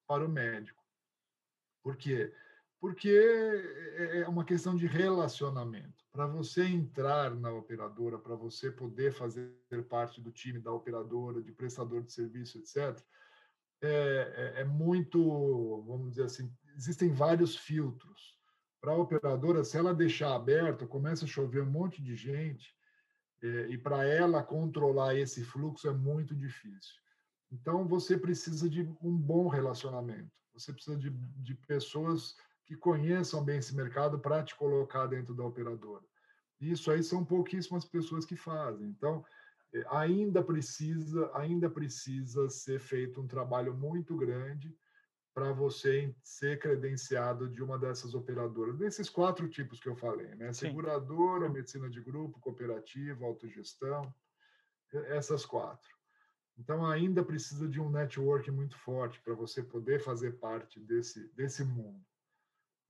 [0.08, 0.84] para o médico.
[1.82, 2.32] Por quê?
[2.32, 2.43] Porque
[3.10, 9.52] é, é uma questão de relacionamento para você entrar na operadora, para você poder fazer
[9.89, 13.04] parte do time da operadora, de prestador de serviço, etc.,
[13.82, 18.38] é, é, é muito, vamos dizer assim, existem vários filtros.
[18.80, 22.74] Para a operadora, se ela deixar aberto, começa a chover um monte de gente,
[23.41, 26.96] é, e para ela controlar esse fluxo é muito difícil.
[27.52, 33.58] Então, você precisa de um bom relacionamento, você precisa de, de pessoas que conheçam bem
[33.58, 36.04] esse mercado para te colocar dentro da operadora.
[36.60, 38.88] Isso aí são pouquíssimas pessoas que fazem.
[38.88, 39.26] Então,
[39.73, 44.76] é, ainda precisa, ainda precisa ser feito um trabalho muito grande
[45.34, 50.54] para você ser credenciado de uma dessas operadoras, desses quatro tipos que eu falei, né?
[50.54, 54.13] Seguradora, medicina de grupo, cooperativa, autogestão,
[55.08, 55.89] essas quatro.
[56.56, 61.63] Então, ainda precisa de um network muito forte para você poder fazer parte desse, desse
[61.63, 62.06] mundo.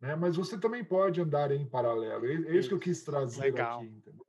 [0.04, 0.18] Né?
[0.18, 2.26] Mas você também pode andar em paralelo.
[2.26, 3.80] É, é isso que eu quis trazer Legal.
[3.80, 3.88] aqui.
[3.88, 4.26] Entendeu?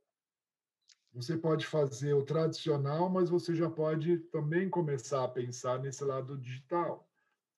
[1.11, 6.37] Você pode fazer o tradicional, mas você já pode também começar a pensar nesse lado
[6.37, 7.09] digital,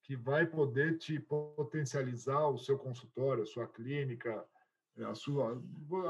[0.02, 4.44] que vai poder te potencializar o seu consultório, a sua clínica,
[5.06, 5.62] a sua,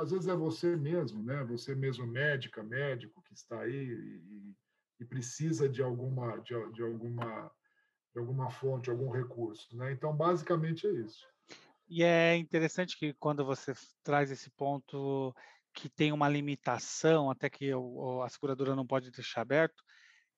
[0.01, 1.43] às vezes é você mesmo, né?
[1.43, 4.55] Você mesmo médica, médico que está aí e,
[5.01, 7.51] e precisa de alguma de, de, alguma
[8.13, 9.91] de alguma fonte, algum recurso, né?
[9.91, 11.25] Então, basicamente é isso.
[11.87, 13.73] E é interessante que quando você
[14.03, 15.33] traz esse ponto
[15.73, 19.83] que tem uma limitação, até que a seguradora não pode deixar aberto,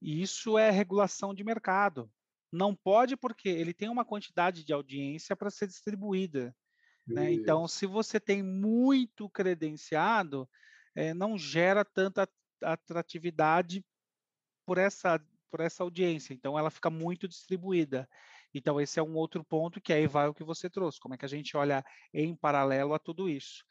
[0.01, 2.11] e isso é regulação de mercado.
[2.51, 6.55] Não pode porque ele tem uma quantidade de audiência para ser distribuída.
[7.07, 7.33] Né?
[7.33, 10.47] Então, se você tem muito credenciado,
[10.95, 12.29] é, não gera tanta
[12.61, 13.83] atratividade
[14.65, 16.33] por essa, por essa audiência.
[16.33, 18.07] Então, ela fica muito distribuída.
[18.53, 20.99] Então, esse é um outro ponto que aí vai o que você trouxe.
[20.99, 21.83] Como é que a gente olha
[22.13, 23.63] em paralelo a tudo isso?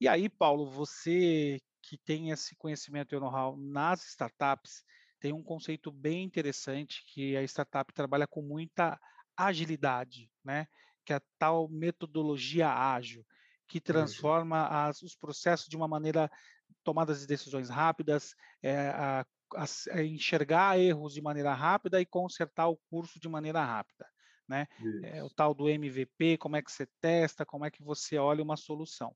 [0.00, 4.84] E aí, Paulo, você que tem esse conhecimento e know-how nas startups,
[5.20, 8.98] tem um conceito bem interessante que a startup trabalha com muita
[9.36, 10.66] agilidade, né?
[11.04, 13.24] que é a tal metodologia ágil,
[13.66, 16.30] que transforma as, os processos de uma maneira
[16.84, 22.68] tomadas de decisões rápidas, é, a, a, a enxergar erros de maneira rápida e consertar
[22.68, 24.06] o curso de maneira rápida.
[24.48, 24.66] Né?
[25.02, 28.42] É, o tal do MVP, como é que você testa, como é que você olha
[28.42, 29.14] uma solução.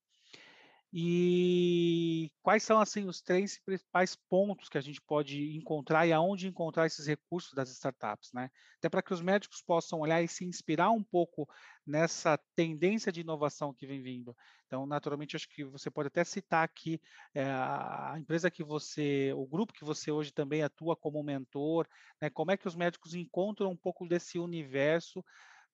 [0.93, 6.47] E quais são assim os três principais pontos que a gente pode encontrar e aonde
[6.47, 8.51] encontrar esses recursos das startups, né?
[8.79, 11.47] Até para que os médicos possam olhar e se inspirar um pouco
[11.87, 14.35] nessa tendência de inovação que vem vindo.
[14.67, 17.01] Então, naturalmente, acho que você pode até citar aqui
[17.35, 21.87] é, a empresa que você, o grupo que você hoje também atua como mentor,
[22.21, 22.31] né?
[22.31, 25.23] Como é que os médicos encontram um pouco desse universo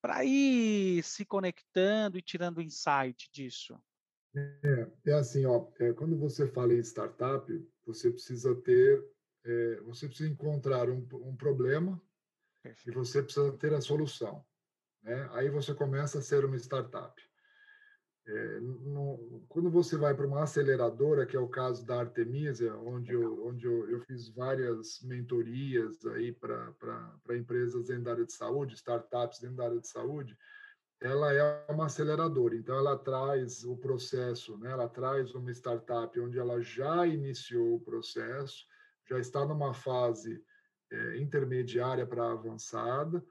[0.01, 3.79] para ir se conectando e tirando insight disso?
[4.35, 9.05] É, é assim, ó, é, quando você fala em startup, você precisa ter,
[9.45, 12.01] é, você precisa encontrar um, um problema
[12.63, 12.91] Perfeito.
[12.91, 14.45] e você precisa ter a solução.
[15.03, 15.29] Né?
[15.33, 17.23] Aí você começa a ser uma startup.
[18.25, 23.13] É, no, quando você vai para uma aceleradora, que é o caso da Artemisia, onde
[23.13, 28.77] eu, onde eu, eu fiz várias mentorias aí para empresas dentro da área de saúde,
[28.77, 30.39] startups dentro da área de saúde,
[31.03, 34.71] ela é uma aceleradora, então ela traz o processo, né?
[34.71, 38.65] ela traz uma startup onde ela já iniciou o processo,
[39.09, 40.43] já está numa fase
[40.91, 43.23] é, intermediária para avançada,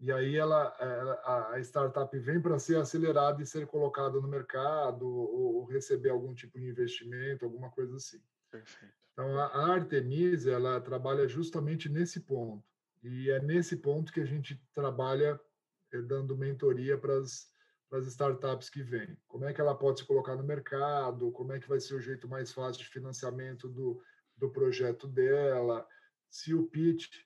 [0.00, 5.06] e aí ela, ela a startup vem para ser acelerada e ser colocada no mercado
[5.06, 8.22] ou, ou, receber algum tipo de investimento, alguma coisa assim.
[8.50, 8.94] Perfeito.
[9.12, 12.64] Então a Artemisa ela trabalha justamente nesse ponto
[13.02, 15.38] e é nesse ponto que a gente trabalha
[16.06, 17.46] dando mentoria para as
[17.88, 19.16] para as startups que vêm.
[19.26, 21.32] Como é que ela pode se colocar no mercado?
[21.32, 24.02] Como é que vai ser o jeito mais fácil de financiamento do,
[24.36, 25.86] do projeto dela?
[26.28, 27.16] Se o pitch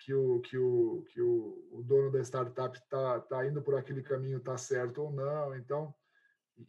[0.00, 4.02] que o que o que o, o dono da startup está tá indo por aquele
[4.02, 5.54] caminho está certo ou não?
[5.54, 5.94] Então,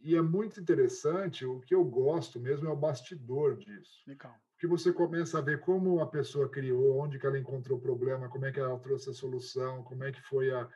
[0.00, 1.44] e é muito interessante.
[1.44, 4.02] O que eu gosto mesmo é o bastidor disso.
[4.06, 4.34] Legal.
[4.52, 8.28] Porque você começa a ver como a pessoa criou, onde que ela encontrou o problema,
[8.28, 10.68] como é que ela trouxe a solução, como é que foi a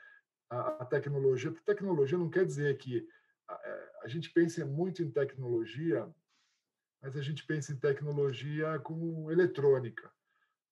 [0.52, 3.08] a, a tecnologia, porque tecnologia não quer dizer que
[3.48, 6.08] a, é, a, gente pensa muito em tecnologia,
[7.00, 10.10] mas a gente pensa em tecnologia com eletrônica,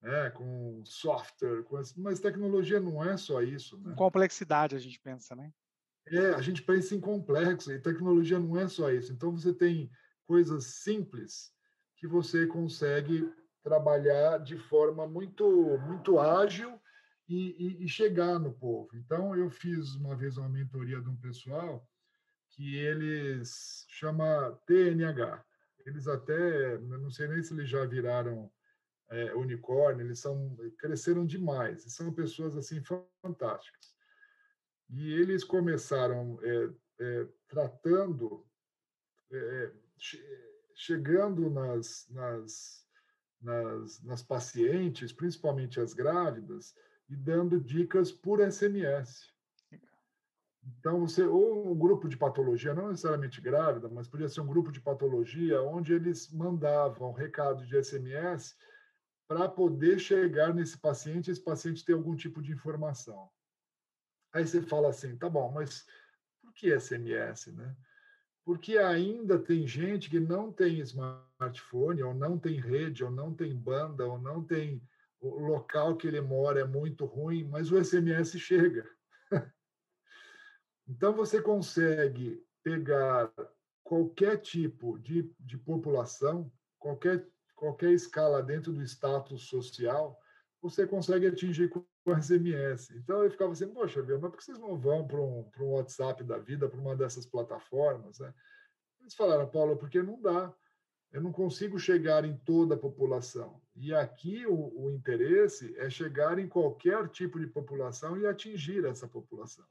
[0.02, 0.30] né?
[0.30, 3.78] com software, com, mas tecnologia não é só isso.
[3.78, 3.94] Né?
[3.96, 5.50] Complexidade a gente pensa, né?
[6.06, 9.12] É, a gente pensa em complexo, e tecnologia não é só isso.
[9.12, 9.90] Então, você tem
[10.26, 11.52] coisas simples
[11.96, 16.79] que você consegue trabalhar de forma muito, muito ágil
[17.30, 18.96] e, e, e, chegar no povo.
[18.96, 21.88] Então, eu fiz uma vez uma mentoria de um pessoal
[22.50, 25.44] que eles chama TNH.
[25.86, 28.50] Eles até, não sei nem se eles já viraram
[29.10, 31.84] é, unicórnio, eles são cresceram demais.
[31.92, 32.82] São pessoas assim
[33.22, 33.94] fantásticas.
[34.88, 38.44] E eles começaram é, é, tratando,
[39.30, 39.72] é,
[40.74, 42.84] chegando nas, nas,
[43.40, 46.74] nas, nas pacientes, principalmente as grávidas,
[47.10, 49.28] e dando dicas por SMS.
[50.62, 54.70] Então, você, ou um grupo de patologia, não necessariamente grávida, mas podia ser um grupo
[54.70, 58.56] de patologia, onde eles mandavam recado de SMS
[59.26, 63.28] para poder chegar nesse paciente e esse paciente ter algum tipo de informação.
[64.32, 65.86] Aí você fala assim, tá bom, mas
[66.40, 67.76] por que SMS, né?
[68.44, 73.54] Porque ainda tem gente que não tem smartphone, ou não tem rede, ou não tem
[73.54, 74.82] banda, ou não tem
[75.20, 78.88] o local que ele mora é muito ruim, mas o SMS chega.
[80.88, 83.32] então, você consegue pegar
[83.82, 90.18] qualquer tipo de, de população, qualquer, qualquer escala dentro do status social,
[90.62, 92.90] você consegue atingir com o SMS.
[92.90, 95.72] Então eu ficava assim, poxa, mas por que vocês não vão para um, para um
[95.72, 98.18] WhatsApp da vida, para uma dessas plataformas?
[98.18, 98.32] Né?
[99.00, 100.54] Eles falaram, Paulo, porque não dá.
[101.12, 103.60] Eu não consigo chegar em toda a população.
[103.74, 109.08] E aqui o, o interesse é chegar em qualquer tipo de população e atingir essa
[109.08, 109.64] população.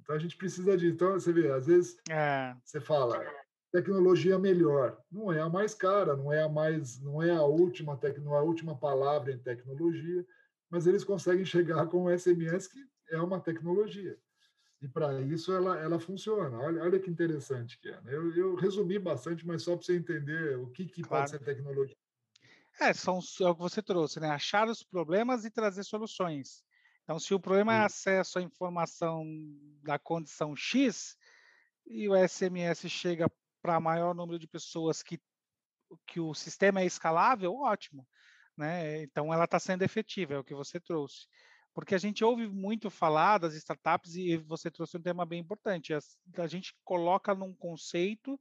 [0.00, 0.88] Então a gente precisa de.
[0.88, 2.54] Então você vê, às vezes é.
[2.64, 3.24] você fala
[3.72, 7.96] tecnologia melhor, não é a mais cara, não é a mais, não é a última
[7.96, 10.24] tecno, a última palavra em tecnologia,
[10.70, 12.78] mas eles conseguem chegar com o SMS que
[13.10, 14.16] é uma tecnologia.
[14.80, 16.58] E para isso ela, ela funciona.
[16.58, 18.00] Olha, olha que interessante que é.
[18.02, 18.14] Né?
[18.14, 21.24] Eu, eu resumi bastante, mas só para você entender o que, que claro.
[21.24, 21.96] pode ser tecnologia.
[22.78, 24.28] É, são, é o que você trouxe, né?
[24.28, 26.62] Achar os problemas e trazer soluções.
[27.04, 29.24] Então, se o problema é acesso à informação
[29.82, 31.16] da condição X
[31.86, 33.30] e o SMS chega
[33.62, 35.18] para maior número de pessoas que,
[36.06, 38.06] que o sistema é escalável, ótimo.
[38.56, 39.02] Né?
[39.04, 41.26] Então, ela está sendo efetiva, é o que você trouxe
[41.76, 45.92] porque a gente ouve muito falar das startups e você trouxe um tema bem importante.
[45.92, 45.98] A,
[46.38, 48.40] a gente coloca num conceito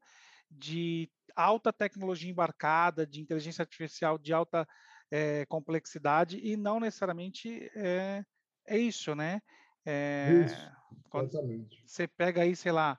[0.49, 4.65] de alta tecnologia embarcada, de inteligência artificial de alta
[5.11, 8.23] é, complexidade e não necessariamente é,
[8.65, 9.41] é isso, né?
[9.85, 10.71] É, isso,
[11.13, 11.83] exatamente.
[11.85, 12.97] Você pega aí, sei lá,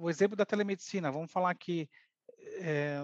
[0.00, 1.12] o exemplo da telemedicina.
[1.12, 1.88] Vamos falar que
[2.58, 2.98] é,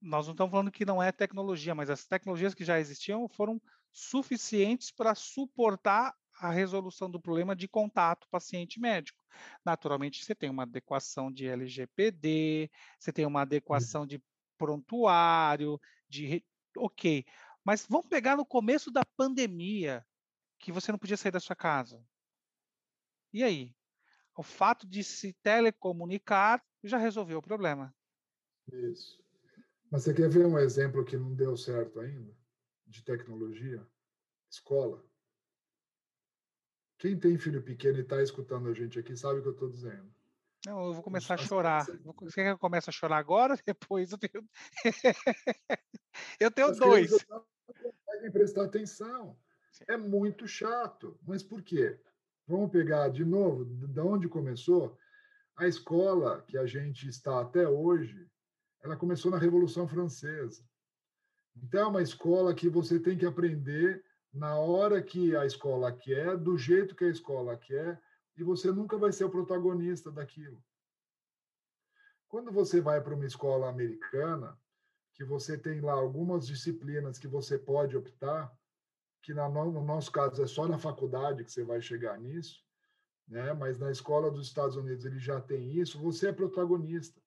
[0.00, 3.60] nós não estamos falando que não é tecnologia, mas as tecnologias que já existiam foram
[3.92, 9.18] suficientes para suportar a resolução do problema de contato paciente-médico.
[9.64, 14.22] Naturalmente, você tem uma adequação de LGPD, você tem uma adequação de
[14.56, 16.44] prontuário, de.
[16.76, 17.24] Ok.
[17.64, 20.06] Mas vamos pegar no começo da pandemia,
[20.58, 22.02] que você não podia sair da sua casa.
[23.32, 23.74] E aí?
[24.36, 27.92] O fato de se telecomunicar já resolveu o problema.
[28.72, 29.20] Isso.
[29.90, 32.37] Mas você quer ver um exemplo que não deu certo ainda?
[32.88, 33.86] De tecnologia?
[34.50, 35.04] Escola.
[36.98, 39.70] Quem tem filho pequeno e está escutando a gente aqui sabe o que eu estou
[39.70, 40.12] dizendo.
[40.66, 41.84] Não, eu vou começar a chorar.
[41.84, 43.56] Você quer que eu comece a chorar agora?
[43.64, 44.48] Depois eu tenho.
[46.40, 47.10] eu tenho As dois.
[47.28, 47.44] Não
[47.80, 49.38] conseguem prestar atenção.
[49.70, 49.84] Sim.
[49.86, 51.16] É muito chato.
[51.22, 52.00] Mas por quê?
[52.46, 54.98] Vamos pegar de novo, de onde começou?
[55.56, 58.28] A escola que a gente está até hoje,
[58.82, 60.67] ela começou na Revolução Francesa.
[61.62, 66.36] Então, é uma escola que você tem que aprender na hora que a escola quer,
[66.36, 68.00] do jeito que a escola quer,
[68.36, 70.62] e você nunca vai ser o protagonista daquilo.
[72.28, 74.56] Quando você vai para uma escola americana,
[75.14, 78.52] que você tem lá algumas disciplinas que você pode optar,
[79.22, 82.62] que no nosso caso é só na faculdade que você vai chegar nisso,
[83.26, 83.52] né?
[83.52, 87.20] mas na escola dos Estados Unidos ele já tem isso, você é protagonista.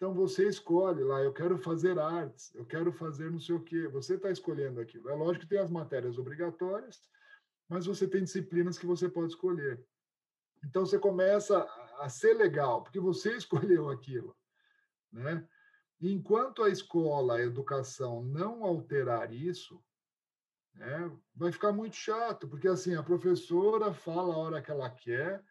[0.00, 3.86] Então você escolhe lá, eu quero fazer artes, eu quero fazer não sei o quê.
[3.88, 5.10] Você está escolhendo aquilo.
[5.10, 7.02] É lógico que tem as matérias obrigatórias,
[7.68, 9.78] mas você tem disciplinas que você pode escolher.
[10.64, 14.34] Então você começa a ser legal, porque você escolheu aquilo,
[15.12, 15.46] né?
[16.00, 19.84] Enquanto a escola, a educação não alterar isso,
[20.72, 25.44] né, vai ficar muito chato, porque assim a professora fala a hora que ela quer,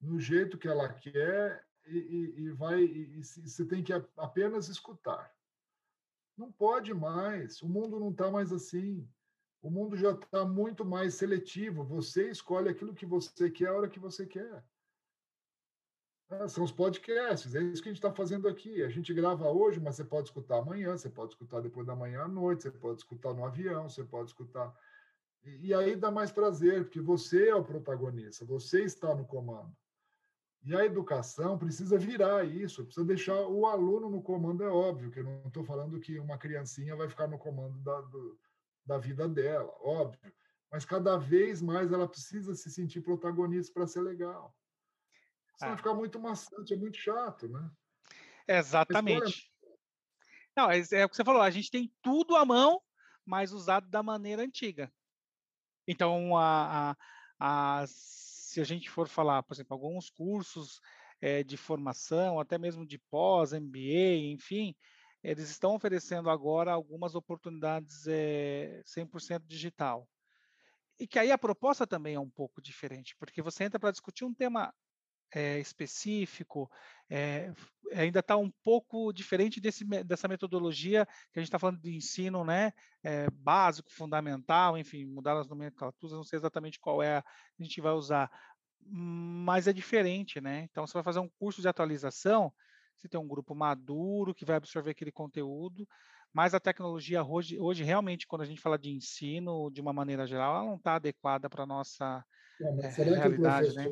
[0.00, 5.34] no jeito que ela quer, e, e, vai e, e você tem que apenas escutar.
[6.36, 7.62] Não pode mais.
[7.62, 9.08] O mundo não está mais assim.
[9.62, 11.84] O mundo já está muito mais seletivo.
[11.84, 14.64] Você escolhe aquilo que você quer a hora que você quer.
[16.28, 18.82] É, são os podcasts, é isso que a gente está fazendo aqui.
[18.82, 22.22] A gente grava hoje, mas você pode escutar amanhã, você pode escutar depois da manhã
[22.22, 24.76] à noite, você pode escutar no avião, você pode escutar.
[25.44, 29.72] E, e aí dá mais prazer, porque você é o protagonista, você está no comando.
[30.66, 35.20] E a educação precisa virar isso, precisa deixar o aluno no comando, é óbvio, que
[35.20, 38.36] eu não estou falando que uma criancinha vai ficar no comando da, do,
[38.84, 40.32] da vida dela, óbvio.
[40.68, 44.52] Mas cada vez mais ela precisa se sentir protagonista para ser legal.
[45.56, 45.74] Senão ah.
[45.74, 47.70] vai ficar muito maçante, é muito chato, né?
[48.48, 49.48] Exatamente.
[50.56, 52.82] Não, é, é o que você falou, a gente tem tudo à mão,
[53.24, 54.92] mas usado da maneira antiga.
[55.86, 56.96] Então, a,
[57.38, 60.80] a, as se a gente for falar, por exemplo, alguns cursos
[61.20, 64.74] é, de formação, até mesmo de pós, MBA, enfim,
[65.22, 70.08] eles estão oferecendo agora algumas oportunidades é, 100% digital.
[70.98, 74.24] E que aí a proposta também é um pouco diferente, porque você entra para discutir
[74.24, 74.72] um tema
[75.32, 76.70] é, específico,
[77.08, 77.52] é,
[77.92, 82.44] ainda está um pouco diferente desse, dessa metodologia que a gente está falando de ensino
[82.44, 82.72] né,
[83.02, 87.80] é, básico, fundamental, enfim, mudar as nomenclaturas, não sei exatamente qual é a, a gente
[87.80, 88.30] vai usar,
[88.88, 90.66] mas é diferente, né?
[90.70, 92.52] Então, você vai fazer um curso de atualização,
[92.96, 95.86] você tem um grupo maduro que vai absorver aquele conteúdo,
[96.32, 100.26] mas a tecnologia hoje, hoje realmente, quando a gente fala de ensino, de uma maneira
[100.26, 102.24] geral, ela não está adequada para a nossa
[102.60, 103.74] é, realidade.
[103.74, 103.86] Né?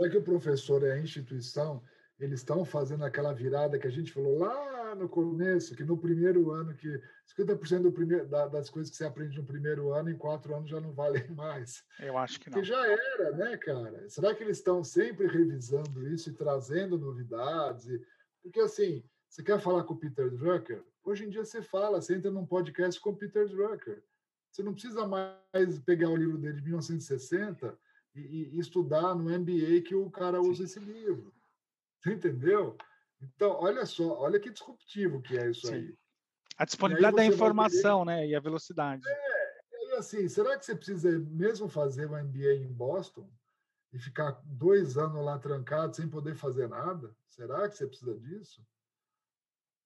[0.00, 1.84] Será que o professor é a instituição?
[2.18, 6.50] Eles estão fazendo aquela virada que a gente falou lá no começo, que no primeiro
[6.52, 6.88] ano, que
[7.38, 10.70] 50% do primeiro, da, das coisas que você aprende no primeiro ano, em quatro anos
[10.70, 11.84] já não valem mais.
[11.98, 12.54] Eu acho que não.
[12.54, 14.08] Porque já era, né, cara?
[14.08, 17.86] Será que eles estão sempre revisando isso e trazendo novidades?
[18.42, 20.82] Porque, assim, você quer falar com o Peter Drucker?
[21.04, 24.02] Hoje em dia você fala, você entra num podcast com o Peter Drucker.
[24.50, 27.78] Você não precisa mais pegar o livro dele de 1960
[28.14, 30.64] e, e estudar no MBA que o cara usa Sim.
[30.64, 31.32] esse livro.
[32.00, 32.76] Você entendeu?
[33.20, 35.74] Então, olha só, olha que disruptivo que é isso Sim.
[35.74, 35.98] aí.
[36.56, 38.26] A disponibilidade da informação, né?
[38.26, 39.02] E a velocidade.
[39.06, 43.30] É, e assim, será que você precisa mesmo fazer um MBA em Boston
[43.92, 47.14] e ficar dois anos lá trancado sem poder fazer nada?
[47.28, 48.62] Será que você precisa disso?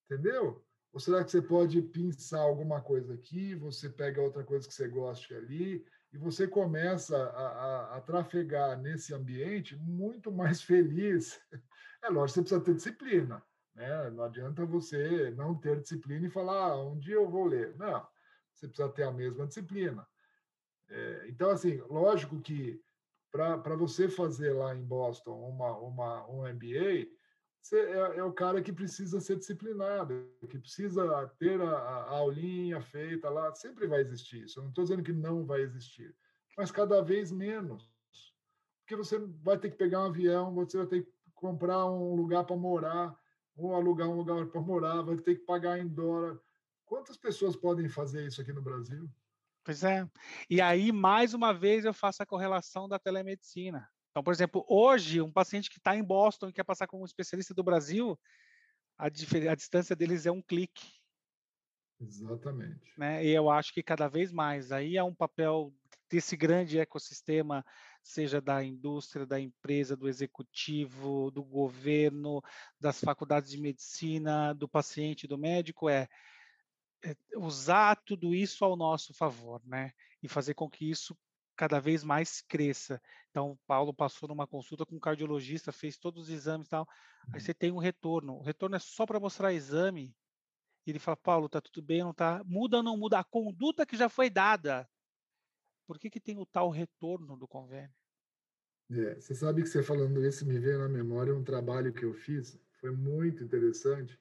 [0.05, 0.64] Entendeu?
[0.93, 4.87] Ou será que você pode pensar alguma coisa aqui, você pega outra coisa que você
[4.89, 5.85] goste ali,
[6.15, 11.41] e você começa a, a, a trafegar nesse ambiente muito mais feliz.
[12.01, 13.43] É lógico, você precisa ter disciplina.
[13.75, 14.11] Né?
[14.11, 17.77] Não adianta você não ter disciplina e falar, ah, um dia eu vou ler.
[17.77, 18.07] Não,
[18.53, 20.07] você precisa ter a mesma disciplina.
[20.89, 22.81] É, então, assim, lógico que
[23.33, 27.09] para você fazer lá em Boston uma, uma, um MBA,
[27.73, 33.31] é, é, o cara que precisa ser disciplinado, que precisa ter a, a aulinha feita
[33.31, 33.55] lá.
[33.55, 34.59] Sempre vai existir isso.
[34.59, 36.15] Eu não estou dizendo que não vai existir,
[36.57, 37.91] mas cada vez menos.
[38.81, 42.45] Porque você vai ter que pegar um avião, você vai ter que comprar um lugar
[42.45, 43.19] para morar,
[43.57, 46.39] ou alugar um lugar para morar, vai ter que pagar em dólar.
[46.85, 49.09] Quantas pessoas podem fazer isso aqui no Brasil?
[49.65, 50.07] Pois é.
[50.51, 53.89] E aí, mais uma vez, eu faço a correlação da telemedicina.
[54.15, 57.05] Então, por exemplo, hoje, um paciente que está em Boston e quer passar como um
[57.05, 58.17] especialista do Brasil,
[58.97, 60.89] a, a distância deles é um clique.
[62.01, 62.97] Exatamente.
[62.97, 63.27] Né?
[63.27, 65.75] E eu acho que cada vez mais aí é um papel
[66.09, 67.67] desse grande ecossistema,
[68.05, 72.41] seja da indústria, da empresa, do executivo, do governo,
[72.79, 76.07] das faculdades de medicina, do paciente, do médico, é,
[77.03, 79.91] é usar tudo isso ao nosso favor, né?
[80.23, 81.19] E fazer com que isso
[81.57, 83.01] cada vez mais cresça.
[83.31, 86.89] Então, o Paulo passou numa consulta com um cardiologista, fez todos os exames e tal.
[87.29, 87.41] Aí uhum.
[87.41, 88.35] você tem um retorno.
[88.35, 90.15] O retorno é só para mostrar exame.
[90.87, 92.43] E ele fala, Paulo, tá tudo bem, não tá?
[92.45, 94.89] Muda ou não muda a conduta que já foi dada?
[95.87, 97.95] Por que, que tem o tal retorno do convênio?
[98.91, 102.13] É, você sabe que você falando isso me veio na memória um trabalho que eu
[102.13, 104.19] fiz, foi muito interessante,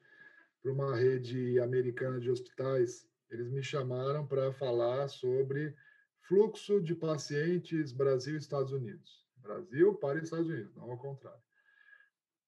[0.62, 3.06] para uma rede americana de hospitais.
[3.30, 5.76] Eles me chamaram para falar sobre
[6.26, 9.24] fluxo de pacientes Brasil Estados Unidos.
[9.36, 11.42] Brasil para Estados Unidos, não ao contrário.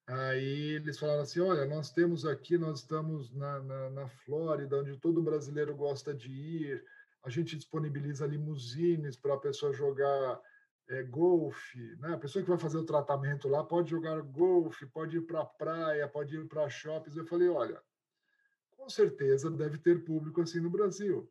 [0.07, 4.97] Aí eles falaram assim: olha, nós temos aqui, nós estamos na, na, na Flórida, onde
[4.99, 6.85] todo brasileiro gosta de ir,
[7.23, 10.41] a gente disponibiliza limusines para a pessoa jogar
[10.89, 12.15] é, golfe, né?
[12.15, 15.47] A pessoa que vai fazer o tratamento lá pode jogar golfe, pode ir para a
[15.47, 17.17] praia, pode ir para shoppings.
[17.17, 17.83] Eu falei: olha,
[18.71, 21.29] com certeza deve ter público assim no Brasil,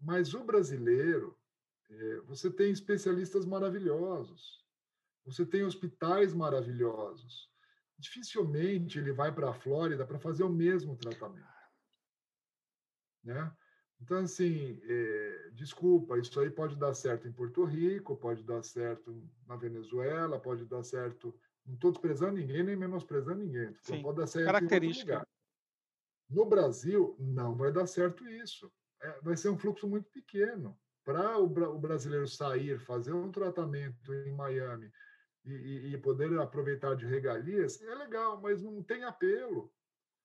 [0.00, 1.39] mas o brasileiro
[2.26, 4.64] você tem especialistas maravilhosos,
[5.24, 7.50] você tem hospitais maravilhosos.
[7.98, 11.46] Dificilmente ele vai para a Flórida para fazer o mesmo tratamento.
[13.22, 13.52] Né?
[14.00, 19.22] Então, assim, é, desculpa, isso aí pode dar certo em Porto Rico, pode dar certo
[19.46, 21.38] na Venezuela, pode dar certo.
[21.66, 23.74] Não estou desprezando ninguém, nem menosprezando ninguém.
[23.82, 25.12] Sim, pode dar certo característica.
[25.12, 25.28] em outro lugar.
[26.30, 28.72] No Brasil, não vai dar certo isso.
[29.02, 30.78] É, vai ser um fluxo muito pequeno
[31.12, 34.90] para o, brasileiro sair, fazer um tratamento em Miami
[35.44, 39.72] e, e, poder aproveitar de regalias, é legal, mas não tem apelo.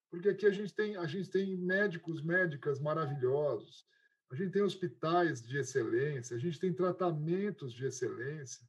[0.09, 3.85] Porque aqui a gente tem, a gente tem médicos, médicas maravilhosos,
[4.31, 8.67] a gente tem hospitais de excelência, a gente tem tratamentos de excelência.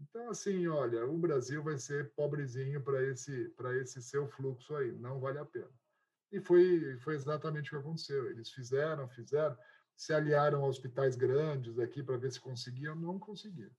[0.00, 5.20] Então, assim, olha, o Brasil vai ser pobrezinho para esse, esse seu fluxo aí, não
[5.20, 5.70] vale a pena.
[6.32, 8.30] E foi, foi exatamente o que aconteceu.
[8.30, 9.56] Eles fizeram, fizeram
[9.96, 13.74] se aliaram a hospitais grandes aqui para ver se conseguiam, não conseguiram.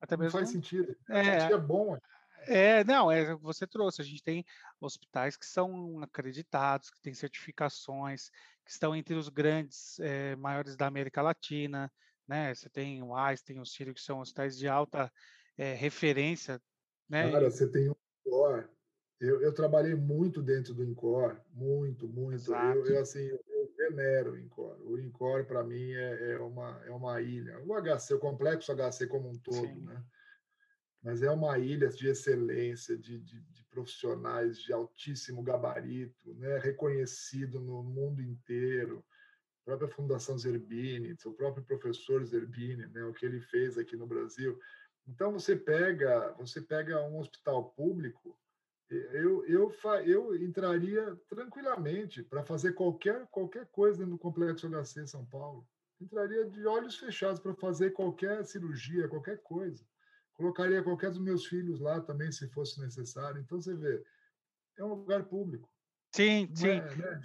[0.00, 0.96] Até mesmo, não faz sentido.
[1.08, 1.98] É, é bom.
[2.46, 2.84] É.
[2.84, 4.00] não, é você trouxe.
[4.00, 4.44] A gente tem
[4.80, 8.30] hospitais que são acreditados, que têm certificações,
[8.64, 11.92] que estão entre os grandes é, maiores da América Latina,
[12.26, 12.54] né?
[12.54, 15.12] Você tem o Einstein, o Sírio, que são hospitais de alta
[15.56, 16.60] é, referência,
[17.08, 17.30] né?
[17.32, 17.96] Cara, você tem o
[19.20, 22.54] eu, eu, trabalhei muito dentro do Incor, muito, muito.
[22.54, 23.57] Eu, eu, assim, eu
[23.88, 24.76] venero o Incor.
[24.82, 27.58] O Incor, para mim, é, é, uma, é uma ilha.
[27.60, 29.80] O HC, o complexo HC como um todo, Sim.
[29.80, 30.04] né?
[31.02, 36.58] mas é uma ilha de excelência, de, de, de profissionais de altíssimo gabarito, né?
[36.58, 39.04] reconhecido no mundo inteiro.
[39.62, 43.04] A própria Fundação Zerbini, o próprio professor Zerbini, né?
[43.04, 44.58] o que ele fez aqui no Brasil.
[45.06, 48.38] Então você pega, você pega um hospital público,
[48.90, 49.72] eu, eu,
[50.06, 55.66] eu entraria tranquilamente para fazer qualquer, qualquer coisa dentro do Complexo HC São Paulo.
[56.00, 59.84] Entraria de olhos fechados para fazer qualquer cirurgia, qualquer coisa.
[60.32, 63.40] Colocaria qualquer dos meus filhos lá também, se fosse necessário.
[63.40, 64.02] Então, você vê,
[64.78, 65.68] é um lugar público.
[66.14, 66.68] Sim, não sim.
[66.68, 67.20] É, né?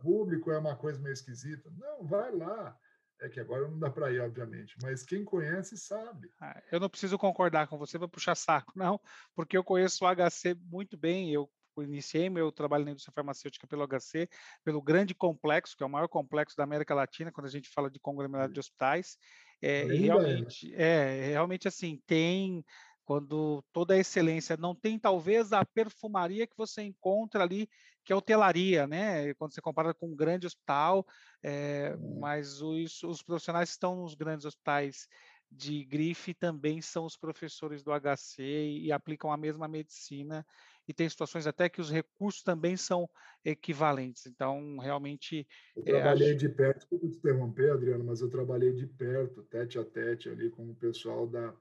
[0.00, 1.70] público é uma coisa meio esquisita.
[1.78, 2.78] Não, vai lá.
[3.22, 6.28] É que agora não dá para ir, obviamente, mas quem conhece sabe.
[6.40, 9.00] Ah, eu não preciso concordar com você para puxar saco, não,
[9.32, 11.32] porque eu conheço o HC muito bem.
[11.32, 11.48] Eu
[11.78, 14.28] iniciei meu trabalho na indústria farmacêutica pelo HC,
[14.64, 17.88] pelo grande complexo, que é o maior complexo da América Latina, quando a gente fala
[17.88, 19.16] de conglomerado de hospitais.
[19.62, 22.64] É, e realmente, é, realmente assim, tem
[23.04, 27.68] quando toda a excelência não tem talvez a perfumaria que você encontra ali,
[28.04, 29.32] que é hotelaria, né?
[29.34, 31.06] Quando você compara com um grande hospital,
[31.42, 35.06] é, mas os, os profissionais que estão nos grandes hospitais
[35.50, 40.46] de grife também são os professores do HC e, e aplicam a mesma medicina
[40.88, 43.08] e tem situações até que os recursos também são
[43.44, 44.26] equivalentes.
[44.26, 45.46] Então, realmente.
[45.76, 49.78] Eu trabalhei é, de perto, desculpa te interromper, Adriano, mas eu trabalhei de perto, tete
[49.78, 51.54] a tete, ali com o pessoal da,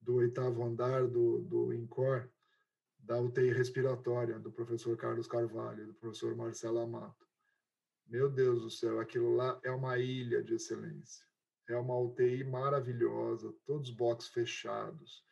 [0.00, 2.28] do oitavo andar do, do INCOR,
[3.04, 7.26] da UTI respiratória, do professor Carlos Carvalho, do professor Marcelo Amato.
[8.06, 11.24] Meu Deus do céu, aquilo lá é uma ilha de excelência.
[11.68, 15.24] É uma UTI maravilhosa, todos os boxes fechados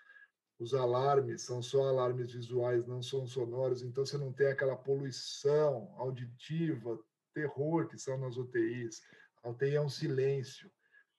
[0.63, 5.93] os alarmes são só alarmes visuais, não são sonoros, então você não tem aquela poluição
[5.99, 6.99] auditiva,
[7.35, 9.03] terror que são nas UTIs.
[9.43, 10.71] A UTI é um silêncio.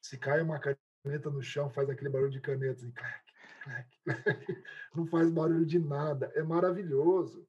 [0.02, 2.94] Se cai uma caneta no chão, faz aquele barulho de caneta, assim.
[4.96, 6.32] não faz barulho de nada.
[6.36, 7.46] É maravilhoso.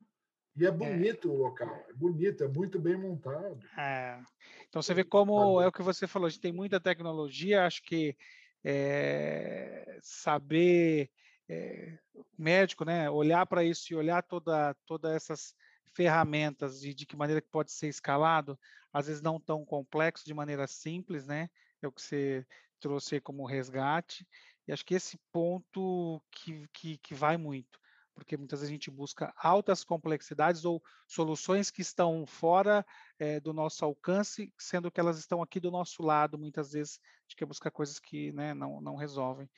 [0.57, 0.71] E é, é.
[0.71, 1.31] bonito é.
[1.31, 3.59] o local, é bonito, é muito bem montado.
[3.77, 4.21] É.
[4.69, 7.83] Então você vê como é o que você falou, a gente tem muita tecnologia, acho
[7.83, 8.17] que
[8.65, 11.11] é, saber
[11.49, 11.99] é,
[12.39, 15.55] médico, né, olhar para isso e olhar toda todas essas
[15.95, 18.59] ferramentas e de que maneira que pode ser escalado,
[18.93, 21.49] às vezes não tão complexo, de maneira simples, né?
[21.81, 22.47] É o que você
[22.81, 24.27] trouxe como resgate.
[24.67, 27.79] E acho que esse ponto que, que, que vai muito,
[28.15, 32.85] porque muitas vezes a gente busca altas complexidades ou soluções que estão fora
[33.19, 37.23] é, do nosso alcance, sendo que elas estão aqui do nosso lado, muitas vezes a
[37.23, 39.51] gente quer buscar coisas que né, não, não resolvem.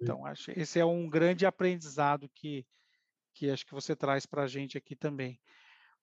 [0.00, 2.66] Então, acho esse é um grande aprendizado que,
[3.32, 5.40] que acho que você traz para a gente aqui também.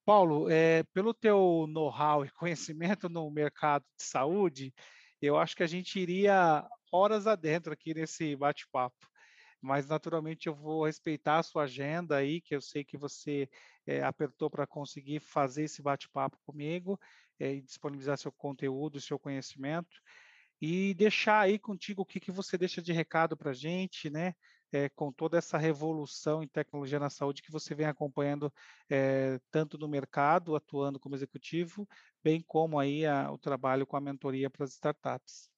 [0.03, 4.73] Paulo, é, pelo teu know-how e conhecimento no mercado de saúde,
[5.21, 9.07] eu acho que a gente iria horas adentro aqui nesse bate-papo.
[9.61, 13.47] Mas, naturalmente, eu vou respeitar a sua agenda aí, que eu sei que você
[13.85, 16.99] é, apertou para conseguir fazer esse bate-papo comigo
[17.39, 20.01] é, e disponibilizar seu conteúdo, seu conhecimento
[20.61, 24.33] e deixar aí contigo o que, que você deixa de recado para a gente, né?
[24.73, 28.53] É, com toda essa revolução em tecnologia na saúde que você vem acompanhando
[28.89, 31.85] é, tanto no mercado, atuando como executivo,
[32.23, 35.49] bem como aí a, o trabalho com a mentoria para as startups.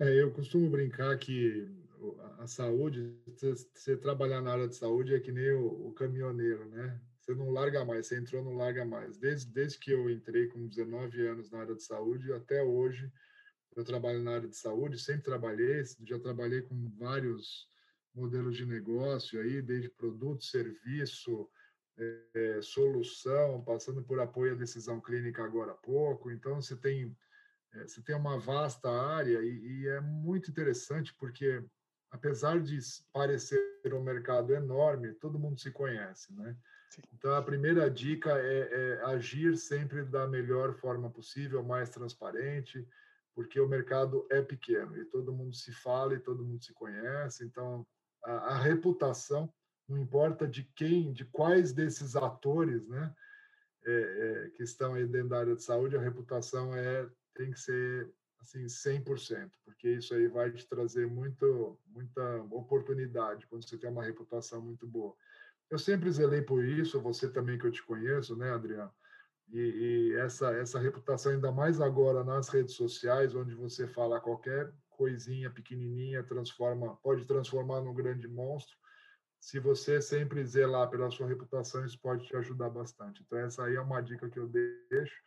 [0.00, 1.68] É, eu costumo brincar que
[2.38, 3.16] a saúde,
[3.74, 7.00] você trabalhar na área de saúde é que nem o, o caminhoneiro, né?
[7.20, 9.18] Você não larga mais, você entrou, não larga mais.
[9.18, 13.12] Desde, desde que eu entrei com 19 anos na área de saúde até hoje,
[13.76, 17.68] eu trabalho na área de saúde, sempre trabalhei, já trabalhei com vários
[18.14, 21.48] modelos de negócio aí, desde produto, serviço,
[22.34, 26.30] é, solução, passando por apoio à decisão clínica agora há pouco.
[26.30, 27.14] Então, você tem, é,
[27.86, 31.62] você tem uma vasta área e, e é muito interessante porque,
[32.10, 32.78] apesar de
[33.12, 33.60] parecer
[33.92, 36.56] um mercado enorme, todo mundo se conhece, né?
[37.12, 42.86] Então, a primeira dica é, é agir sempre da melhor forma possível, mais transparente,
[43.34, 47.44] porque o mercado é pequeno e todo mundo se fala e todo mundo se conhece.
[47.44, 47.86] Então,
[48.24, 49.52] a, a reputação,
[49.88, 53.14] não importa de quem, de quais desses atores, né,
[53.86, 57.08] é, é, que estão aí dentro da área de saúde, a reputação é
[57.38, 63.66] tem que ser assim 100%, porque isso aí vai te trazer muito muita oportunidade quando
[63.66, 65.14] você tem uma reputação muito boa.
[65.70, 68.92] Eu sempre zelei por isso, você também que eu te conheço, né, Adriano?
[69.50, 74.72] E, e, essa, essa reputação, ainda mais agora nas redes sociais, onde você fala qualquer
[74.90, 78.76] coisinha pequenininha, transforma, pode transformar num grande monstro.
[79.40, 83.22] Se você sempre zelar pela sua reputação, isso pode te ajudar bastante.
[83.22, 85.22] Então, essa aí é uma dica que eu deixo.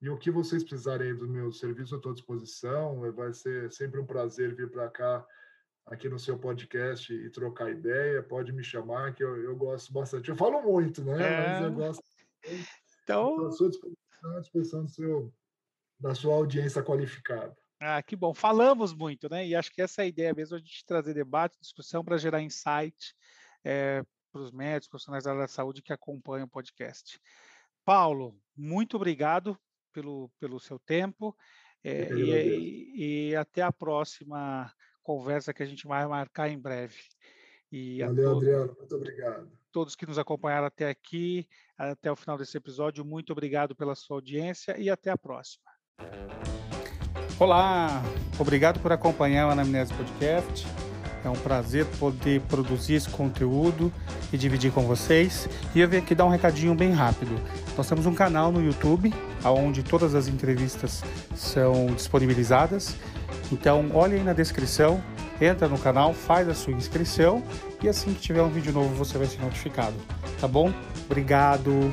[0.00, 3.00] E o que vocês precisarem dos meus serviços, eu estou à disposição.
[3.12, 5.26] Vai ser sempre um prazer vir para cá
[5.86, 10.28] aqui no seu podcast e trocar ideia, pode me chamar, que eu, eu gosto bastante.
[10.28, 11.22] Eu falo muito, né?
[11.22, 11.48] É...
[11.48, 12.02] Mas eu gosto.
[13.02, 13.46] Então.
[13.46, 15.34] À sua disposição, à disposição do seu,
[15.98, 17.54] da sua audiência qualificada.
[17.80, 18.32] Ah, que bom.
[18.32, 19.46] Falamos muito, né?
[19.46, 22.40] E acho que essa é a ideia mesmo, a gente trazer debate, discussão para gerar
[22.40, 23.14] insight
[23.64, 27.18] é, para os médicos, profissionais da área da saúde que acompanham o podcast.
[27.84, 29.58] Paulo, muito obrigado
[29.92, 31.36] pelo, pelo seu tempo
[31.82, 34.70] é, e, e, até a próxima
[35.02, 36.98] conversa que a gente vai marcar em breve.
[37.72, 38.76] E Valeu, Adriano.
[38.78, 39.50] Muito obrigado.
[39.72, 44.16] Todos que nos acompanharam até aqui, até o final desse episódio, muito obrigado pela sua
[44.16, 45.70] audiência e até a próxima.
[47.38, 48.02] Olá,
[48.38, 50.89] obrigado por acompanhar o Anamnese Podcast.
[51.24, 53.92] É um prazer poder produzir esse conteúdo
[54.32, 55.48] e dividir com vocês.
[55.74, 57.38] E eu vim aqui dar um recadinho bem rápido.
[57.76, 59.12] Nós temos um canal no YouTube,
[59.44, 61.02] onde todas as entrevistas
[61.34, 62.96] são disponibilizadas.
[63.52, 65.02] Então, olhe aí na descrição,
[65.40, 67.42] entra no canal, faz a sua inscrição
[67.82, 69.96] e assim que tiver um vídeo novo você vai ser notificado.
[70.40, 70.72] Tá bom?
[71.06, 71.92] Obrigado!